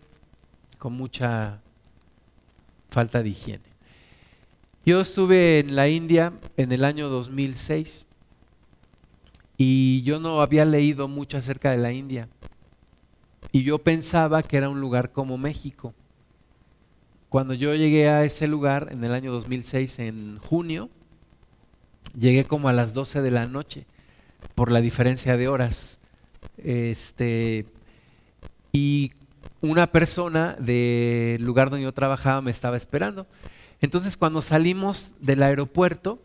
[0.77, 1.63] con mucha
[2.91, 3.65] falta de higiene.
[4.85, 8.05] Yo estuve en la India en el año 2006
[9.59, 12.29] y yo no había leído mucho acerca de la India.
[13.53, 15.95] Y yo pensaba que era un lugar como México.
[17.29, 20.91] Cuando yo llegué a ese lugar en el año 2006, en junio,
[22.15, 23.87] llegué como a las 12 de la noche
[24.55, 26.01] por la diferencia de horas.
[26.59, 27.67] Este,
[28.73, 29.13] y
[29.61, 33.27] una persona del lugar donde yo trabajaba me estaba esperando.
[33.81, 36.19] Entonces cuando salimos del aeropuerto,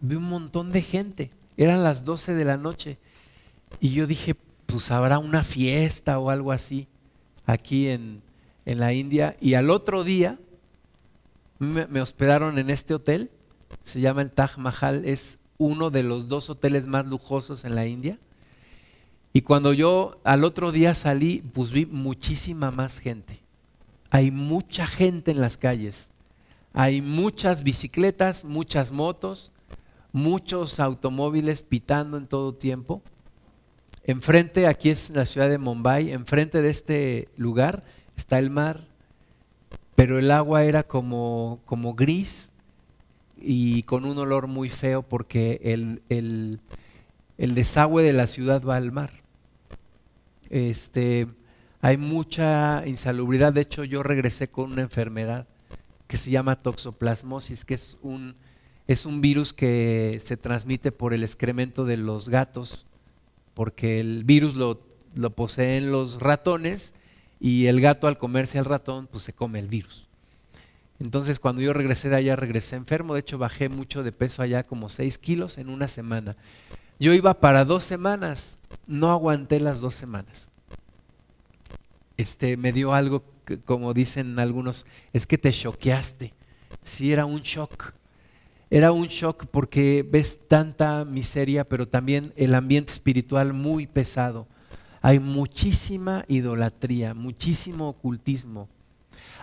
[0.00, 2.98] vi un montón de gente eran las 12 de la noche.
[3.80, 4.34] Y yo dije,
[4.66, 6.88] pues habrá una fiesta o algo así
[7.46, 8.22] aquí en,
[8.64, 9.36] en la India.
[9.40, 10.38] Y al otro día
[11.58, 13.30] me, me, hospedaron en este hotel,
[13.84, 17.86] se llama el Taj Mahal, es uno de los dos hoteles más lujosos en la
[17.86, 18.18] India.
[19.32, 23.40] Y cuando yo al otro día salí, pues vi muchísima más gente.
[24.10, 26.12] Hay mucha gente en las calles.
[26.72, 29.52] Hay muchas bicicletas, muchas motos,
[30.14, 33.02] muchos automóviles pitando en todo tiempo.
[34.04, 37.82] Enfrente, aquí es la ciudad de Mumbai, enfrente de este lugar
[38.16, 38.86] está el mar,
[39.96, 42.52] pero el agua era como, como gris
[43.36, 46.60] y con un olor muy feo porque el, el,
[47.36, 49.10] el desagüe de la ciudad va al mar.
[50.48, 51.26] Este,
[51.80, 55.48] hay mucha insalubridad, de hecho yo regresé con una enfermedad
[56.06, 58.36] que se llama toxoplasmosis, que es un
[58.86, 62.86] es un virus que se transmite por el excremento de los gatos,
[63.54, 64.80] porque el virus lo,
[65.14, 66.94] lo poseen los ratones
[67.40, 70.08] y el gato al comerse al ratón, pues se come el virus.
[71.00, 74.62] Entonces cuando yo regresé de allá, regresé enfermo, de hecho bajé mucho de peso allá,
[74.62, 76.36] como 6 kilos en una semana.
[77.00, 80.48] Yo iba para dos semanas, no aguanté las dos semanas.
[82.16, 86.32] Este, me dio algo, que, como dicen algunos, es que te choqueaste.
[86.84, 87.92] Sí, era un shock
[88.74, 94.48] era un shock porque ves tanta miseria, pero también el ambiente espiritual muy pesado.
[95.00, 98.68] Hay muchísima idolatría, muchísimo ocultismo.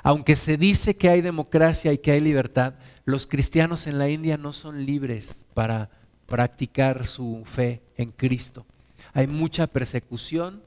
[0.04, 2.74] Aunque se dice que hay democracia y que hay libertad,
[3.06, 5.90] los cristianos en la India no son libres para
[6.26, 8.66] practicar su fe en Cristo.
[9.14, 10.62] Hay mucha persecución,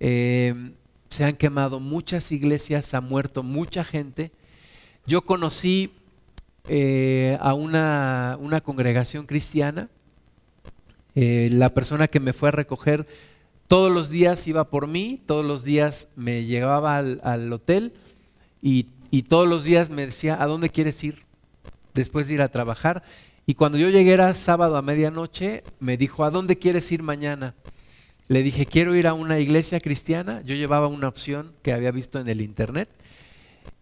[0.00, 0.72] eh,
[1.10, 4.32] se han quemado muchas iglesias, ha muerto mucha gente.
[5.04, 5.97] Yo conocí
[6.68, 9.88] eh, a una, una, congregación cristiana.
[11.14, 13.06] Eh, la persona que me fue a recoger
[13.66, 17.92] todos los días iba por mí, todos los días me llevaba al, al hotel
[18.62, 21.24] y, y, todos los días me decía, ¿a dónde quieres ir?
[21.94, 23.02] Después de ir a trabajar.
[23.46, 27.54] Y cuando yo llegué era sábado a medianoche, me dijo, ¿a dónde quieres ir mañana?
[28.28, 30.42] Le dije, quiero ir a una iglesia cristiana.
[30.42, 32.90] Yo llevaba una opción que había visto en el internet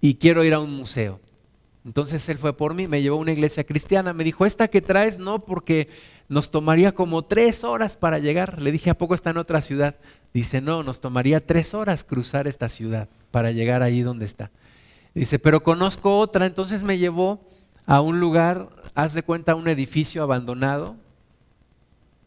[0.00, 1.20] y quiero ir a un museo
[1.86, 4.82] Entonces él fue por mí, me llevó a una iglesia cristiana, me dijo, esta que
[4.82, 5.88] traes no, porque
[6.28, 8.60] nos tomaría como tres horas para llegar.
[8.60, 9.94] Le dije, ¿a poco está en otra ciudad?
[10.34, 14.50] Dice, no, nos tomaría tres horas cruzar esta ciudad para llegar ahí donde está.
[15.14, 17.48] Dice, pero conozco otra, entonces me llevó
[17.86, 20.96] a un lugar, haz de cuenta, un edificio abandonado.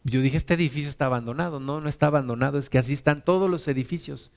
[0.04, 1.60] Yo dije, este edificio está abandonado.
[1.60, 4.32] No, no está abandonado, es que así están todos los edificios.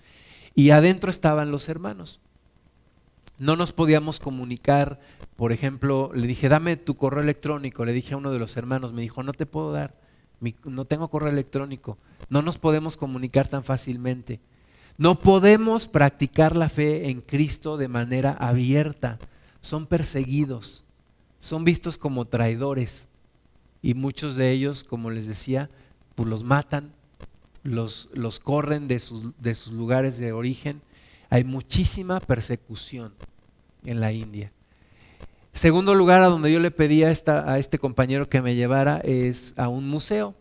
[0.53, 2.19] Y adentro estaban los hermanos.
[3.39, 4.99] No nos podíamos comunicar,
[5.35, 8.93] por ejemplo, le dije, dame tu correo electrónico, le dije a uno de los hermanos,
[8.93, 9.95] me dijo, no te puedo dar,
[10.65, 11.97] no tengo correo electrónico,
[12.29, 14.39] no nos podemos comunicar tan fácilmente.
[14.97, 19.17] No podemos practicar la fe en Cristo de manera abierta,
[19.59, 20.83] son perseguidos,
[21.39, 23.07] son vistos como traidores
[23.81, 25.69] y muchos de ellos, como les decía,
[26.15, 26.93] pues los matan,
[27.63, 30.81] los, los corren de sus, de sus lugares de origen
[31.33, 33.11] hay muchísima persecución
[33.85, 34.51] en la India.
[35.51, 39.67] Segundo lugar a donde yo le pedí a, este compañero que me llevara es a
[39.67, 40.35] un museo.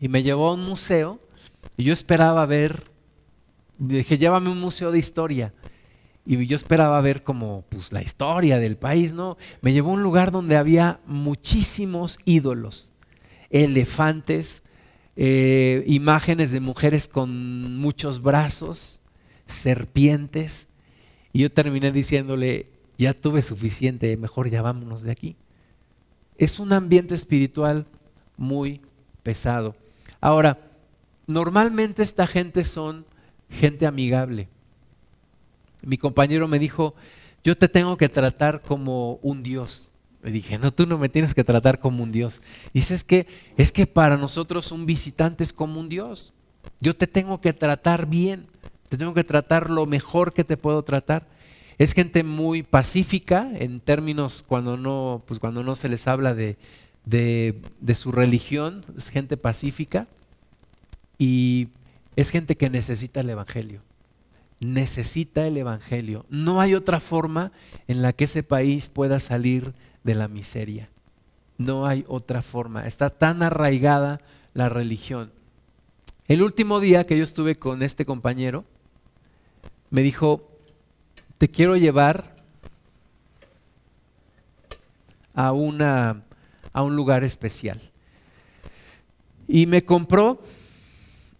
[0.00, 1.20] Y me llevó a un museo
[1.76, 2.90] y yo esperaba ver,
[3.76, 5.52] dije, llévame un museo de historia.
[6.24, 9.36] Y yo esperaba ver como pues, la historia del país, ¿no?
[9.60, 12.94] Me llevó a un lugar donde había muchísimos ídolos,
[13.50, 14.62] elefantes,
[15.16, 18.95] eh, imágenes de mujeres con muchos brazos,
[19.46, 20.68] serpientes.
[21.32, 25.36] Y yo terminé diciéndole, ya tuve suficiente, mejor ya vámonos de aquí.
[26.38, 27.86] Es un ambiente espiritual
[28.36, 28.80] muy
[29.22, 29.74] pesado.
[30.20, 30.58] Ahora,
[31.26, 33.06] normalmente esta gente son
[33.48, 34.48] gente amigable.
[35.82, 36.94] Mi compañero me dijo,
[37.44, 39.90] yo te tengo que tratar como un Dios.
[40.22, 42.42] Le dije, no, tú no me tienes que tratar como un Dios.
[42.74, 43.26] Dices que
[43.56, 46.32] es que para nosotros un visitante es como un Dios.
[46.80, 48.48] Yo te tengo que tratar bien.
[48.88, 51.26] Te tengo que tratar lo mejor que te puedo tratar.
[51.78, 56.56] Es gente muy pacífica en términos cuando no, pues cuando no se les habla de,
[57.04, 60.06] de su religión, es gente pacífica
[61.18, 61.68] y
[62.16, 63.82] es gente que necesita el Evangelio.
[64.58, 66.24] Necesita el Evangelio.
[66.30, 67.52] No hay otra forma
[67.88, 70.88] en la que ese país pueda salir de la miseria.
[71.58, 72.86] No hay otra forma.
[72.86, 74.20] Está tan arraigada
[74.54, 75.30] la religión.
[76.26, 78.64] El último día que yo estuve con este compañero,
[79.90, 80.48] me dijo,
[81.38, 82.34] te quiero llevar
[85.34, 86.22] a, una,
[86.72, 87.80] a un lugar especial.
[89.48, 90.40] Y me compró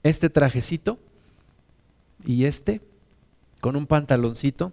[0.02, 0.98] este trajecito
[2.24, 2.80] y este
[3.60, 4.72] con un pantaloncito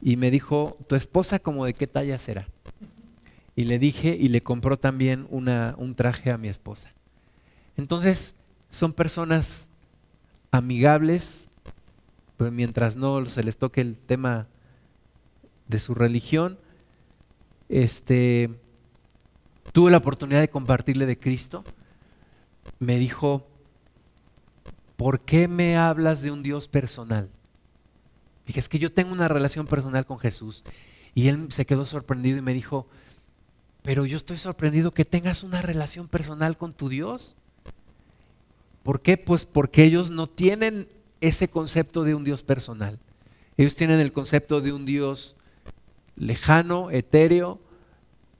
[0.00, 2.48] y me dijo, ¿tu esposa como de qué talla será?
[3.56, 6.92] Y le dije y le compró también una, un traje a mi esposa.
[7.76, 8.36] Entonces,
[8.70, 9.68] son personas
[10.50, 11.48] amigables,
[12.38, 14.46] mientras no se les toque el tema
[15.66, 16.58] de su religión,
[17.68, 18.50] este,
[19.72, 21.64] tuve la oportunidad de compartirle de Cristo.
[22.78, 23.46] Me dijo,
[24.96, 27.28] ¿por qué me hablas de un Dios personal?
[28.46, 30.64] Dije, es que yo tengo una relación personal con Jesús.
[31.14, 32.86] Y él se quedó sorprendido y me dijo,
[33.82, 37.36] pero yo estoy sorprendido que tengas una relación personal con tu Dios.
[38.82, 39.16] ¿Por qué?
[39.16, 40.88] Pues porque ellos no tienen
[41.20, 42.98] ese concepto de un Dios personal.
[43.56, 45.36] Ellos tienen el concepto de un Dios
[46.16, 47.60] lejano, etéreo,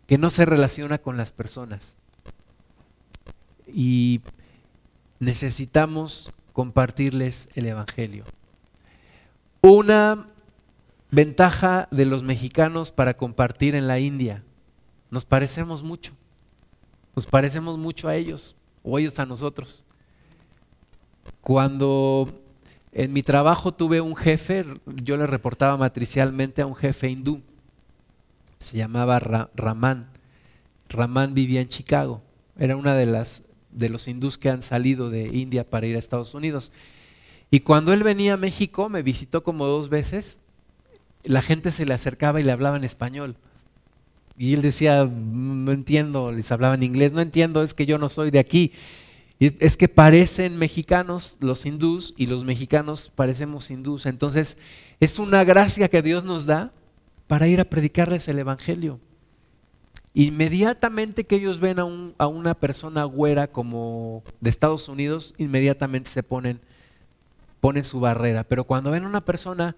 [0.07, 1.97] que no se relaciona con las personas.
[3.66, 4.20] Y
[5.18, 8.24] necesitamos compartirles el Evangelio.
[9.61, 10.29] Una
[11.11, 14.45] ventaja de los mexicanos para compartir en la India,
[15.11, 16.12] nos parecemos mucho,
[17.16, 19.85] nos parecemos mucho a ellos o ellos a nosotros.
[21.41, 22.41] Cuando
[22.99, 27.42] en mi trabajo tuve un jefe, yo le reportaba matricialmente a un jefe hindú,
[28.59, 30.09] se llamaba Raman.
[30.88, 32.22] Raman vivía en Chicago,
[32.59, 36.01] era una de las de los hindús que han salido de India para ir a
[36.01, 36.72] Estados Unidos.
[37.53, 40.40] Y cuando él venía a México, me visitó como dos veces,
[41.22, 43.36] la gente se le acercaba y le hablaba en español.
[44.36, 48.09] Y él decía, no entiendo, les hablaba en inglés, no entiendo, es que yo no
[48.09, 48.72] soy de aquí.
[49.41, 54.07] Es que parecen mexicanos los hindús y los mexicanos parecemos hindús.
[54.07, 54.59] Entonces
[54.99, 56.72] es una gracia que Dios nos da
[57.28, 58.99] para ir a predicarles el Evangelio.
[60.12, 66.61] Inmediatamente que ellos ven a, una persona güera como de Estados Unidos, inmediatamente se ponen,
[67.61, 68.43] ponen su barrera.
[68.43, 69.76] Pero cuando ven a una persona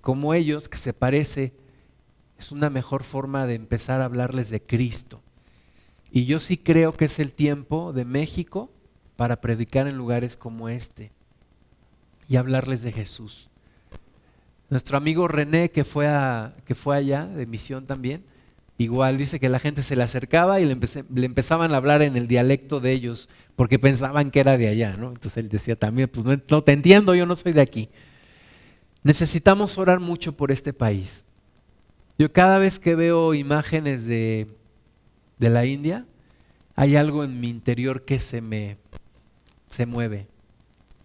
[0.00, 1.52] como ellos, que se parece,
[2.38, 5.20] es una mejor forma de empezar a hablarles de Cristo.
[6.10, 8.70] Y yo sí creo que es el tiempo de México
[9.16, 11.12] para predicar en lugares como este
[12.28, 13.50] y hablarles de Jesús.
[14.70, 18.24] Nuestro amigo René, que fue, a, que fue allá de misión también,
[18.78, 20.76] igual dice que la gente se le acercaba y le,
[21.24, 25.08] empezaban a hablar en el dialecto de ellos, porque pensaban que era de allá, ¿no?
[25.08, 27.88] Entonces él decía también, pues no, no te entiendo, yo no soy de aquí.
[29.02, 31.24] Necesitamos orar mucho por este país.
[32.18, 34.48] Yo cada vez que veo imágenes de,
[35.38, 36.06] de la India,
[36.74, 38.78] hay algo en mi interior que se me
[39.74, 40.28] se mueve.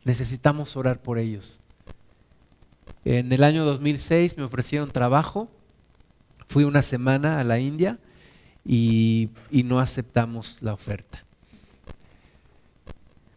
[0.03, 1.59] Necesitamos orar por ellos.
[3.03, 5.49] En el año 2006 me ofrecieron trabajo,
[6.47, 7.97] fui una semana a la India
[8.63, 11.23] y, no aceptamos la oferta.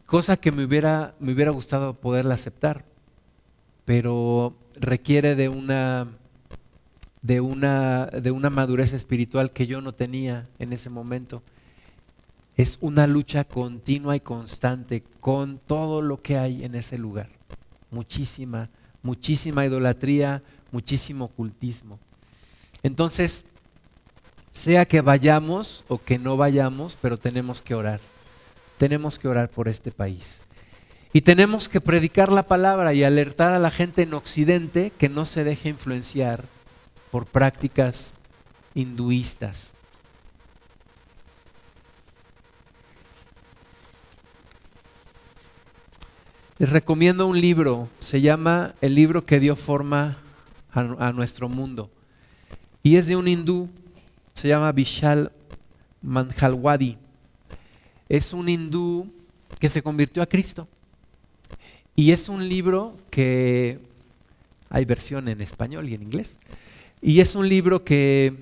[0.04, 2.84] Cosa que me hubiera, me hubiera gustado poderla aceptar,
[3.86, 6.08] pero requiere de una,
[7.22, 11.42] de, una, de una madurez espiritual que yo no tenía en ese momento.
[12.57, 17.28] Es una lucha continua y constante con todo lo que hay en ese lugar.
[17.90, 18.68] Muchísima,
[19.03, 21.98] muchísima idolatría, muchísimo ocultismo.
[22.82, 23.44] Entonces,
[24.53, 28.00] sea que vayamos o que no vayamos, pero tenemos que orar.
[28.76, 30.42] Tenemos que orar por este país.
[31.14, 35.24] Y tenemos que predicar la palabra y alertar a la gente en Occidente que no
[35.24, 36.44] se deje influenciar
[37.11, 38.14] por prácticas
[38.74, 39.74] hinduistas.
[46.62, 50.16] Les recomiendo un libro, se llama El libro que dio forma
[50.70, 51.90] a, nuestro mundo.
[52.84, 53.68] Y es de un hindú,
[54.32, 55.32] se llama Vishal
[56.02, 56.98] Manjalwadi.
[58.08, 59.12] Es un hindú
[59.58, 60.68] que se convirtió a Cristo.
[61.96, 63.80] Y es un libro que
[64.70, 66.38] hay versión en español y en inglés.
[67.00, 68.36] Y es un libro que,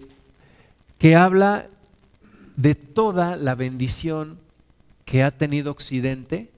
[0.99, 1.69] que habla
[2.55, 4.39] de toda la bendición
[5.07, 6.51] que ha tenido Occidente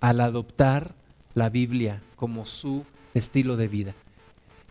[0.00, 1.01] al adoptar
[1.34, 3.94] la Biblia como su estilo de vida.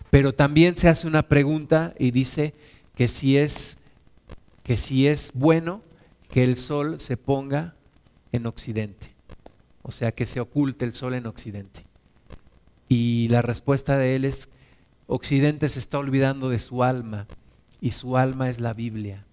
[0.09, 2.53] Pero también se hace una pregunta y dice
[2.95, 3.77] que si es
[4.63, 5.81] que si es bueno
[6.29, 7.75] que el sol se ponga
[8.31, 9.11] en occidente.
[9.81, 11.83] O sea, que se oculte el sol en occidente.
[12.87, 14.49] Y la respuesta de él es
[15.07, 17.27] occidente se está olvidando de su alma
[17.81, 19.25] y su alma es la Biblia.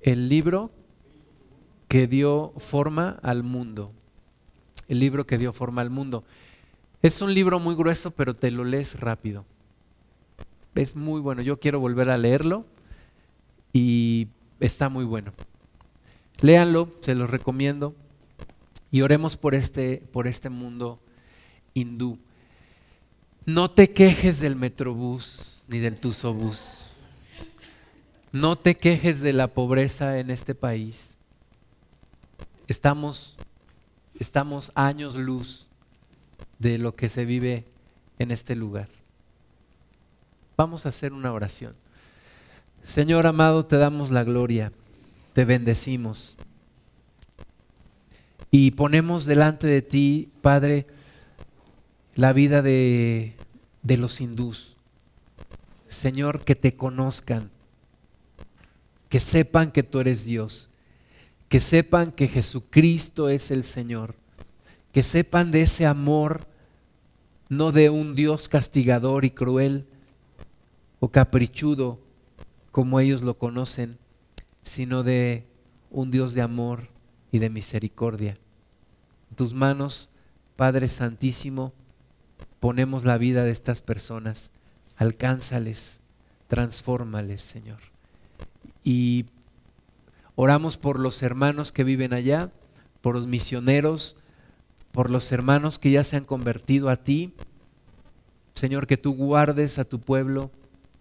[0.00, 0.70] El libro
[1.88, 3.92] que dio forma al mundo
[4.90, 6.24] el libro que dio forma al mundo.
[7.00, 9.46] Es un libro muy grueso, pero te lo lees rápido.
[10.74, 11.42] Es muy bueno.
[11.42, 12.66] Yo quiero volver a leerlo
[13.72, 14.28] y
[14.58, 15.32] está muy bueno.
[16.40, 17.94] Léanlo, se los recomiendo.
[18.90, 20.98] Y oremos por este, por este mundo
[21.72, 22.18] hindú.
[23.46, 26.82] No te quejes del metrobús ni del tusobús.
[28.32, 31.16] No te quejes de la pobreza en este país.
[32.66, 33.36] Estamos
[34.20, 35.66] estamos años luz
[36.58, 37.64] de lo que se vive
[38.18, 38.88] en este lugar.
[40.56, 41.74] Vamos a hacer una oración.
[42.84, 44.72] Señor amado, te damos la gloria,
[45.32, 46.36] te bendecimos
[48.50, 50.86] y ponemos delante de ti, Padre,
[52.14, 53.34] la vida de,
[53.82, 54.76] de los hindús.
[55.88, 57.50] Señor, que te conozcan,
[59.08, 60.69] que sepan que tú eres Dios
[61.50, 64.14] que sepan que Jesucristo es el Señor,
[64.92, 66.46] que sepan de ese amor,
[67.48, 69.84] no de un Dios castigador y cruel
[71.00, 71.98] o caprichudo
[72.70, 73.98] como ellos lo conocen,
[74.62, 75.44] sino de
[75.90, 76.86] un Dios de amor
[77.32, 78.38] y de misericordia.
[79.30, 80.10] En tus manos,
[80.54, 81.72] Padre Santísimo,
[82.60, 84.52] ponemos la vida de estas personas,
[84.94, 86.00] alcánzales,
[86.46, 87.80] transfórmales, Señor.
[88.84, 89.24] Y
[90.42, 92.50] Oramos por los hermanos que viven allá,
[93.02, 94.16] por los misioneros,
[94.90, 97.34] por los hermanos que ya se han convertido a ti.
[98.54, 100.50] Señor, que tú guardes a tu pueblo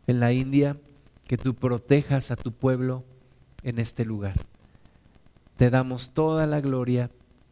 [0.07, 0.75] en la India,
[1.25, 3.05] que tú protejas a tu pueblo
[3.63, 4.35] en este lugar.
[5.55, 7.09] Te damos toda la gloria,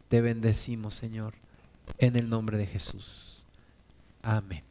[0.08, 1.32] te bendecimos, Señor,
[1.96, 3.46] en el nombre de Jesús.
[4.20, 4.67] Amén.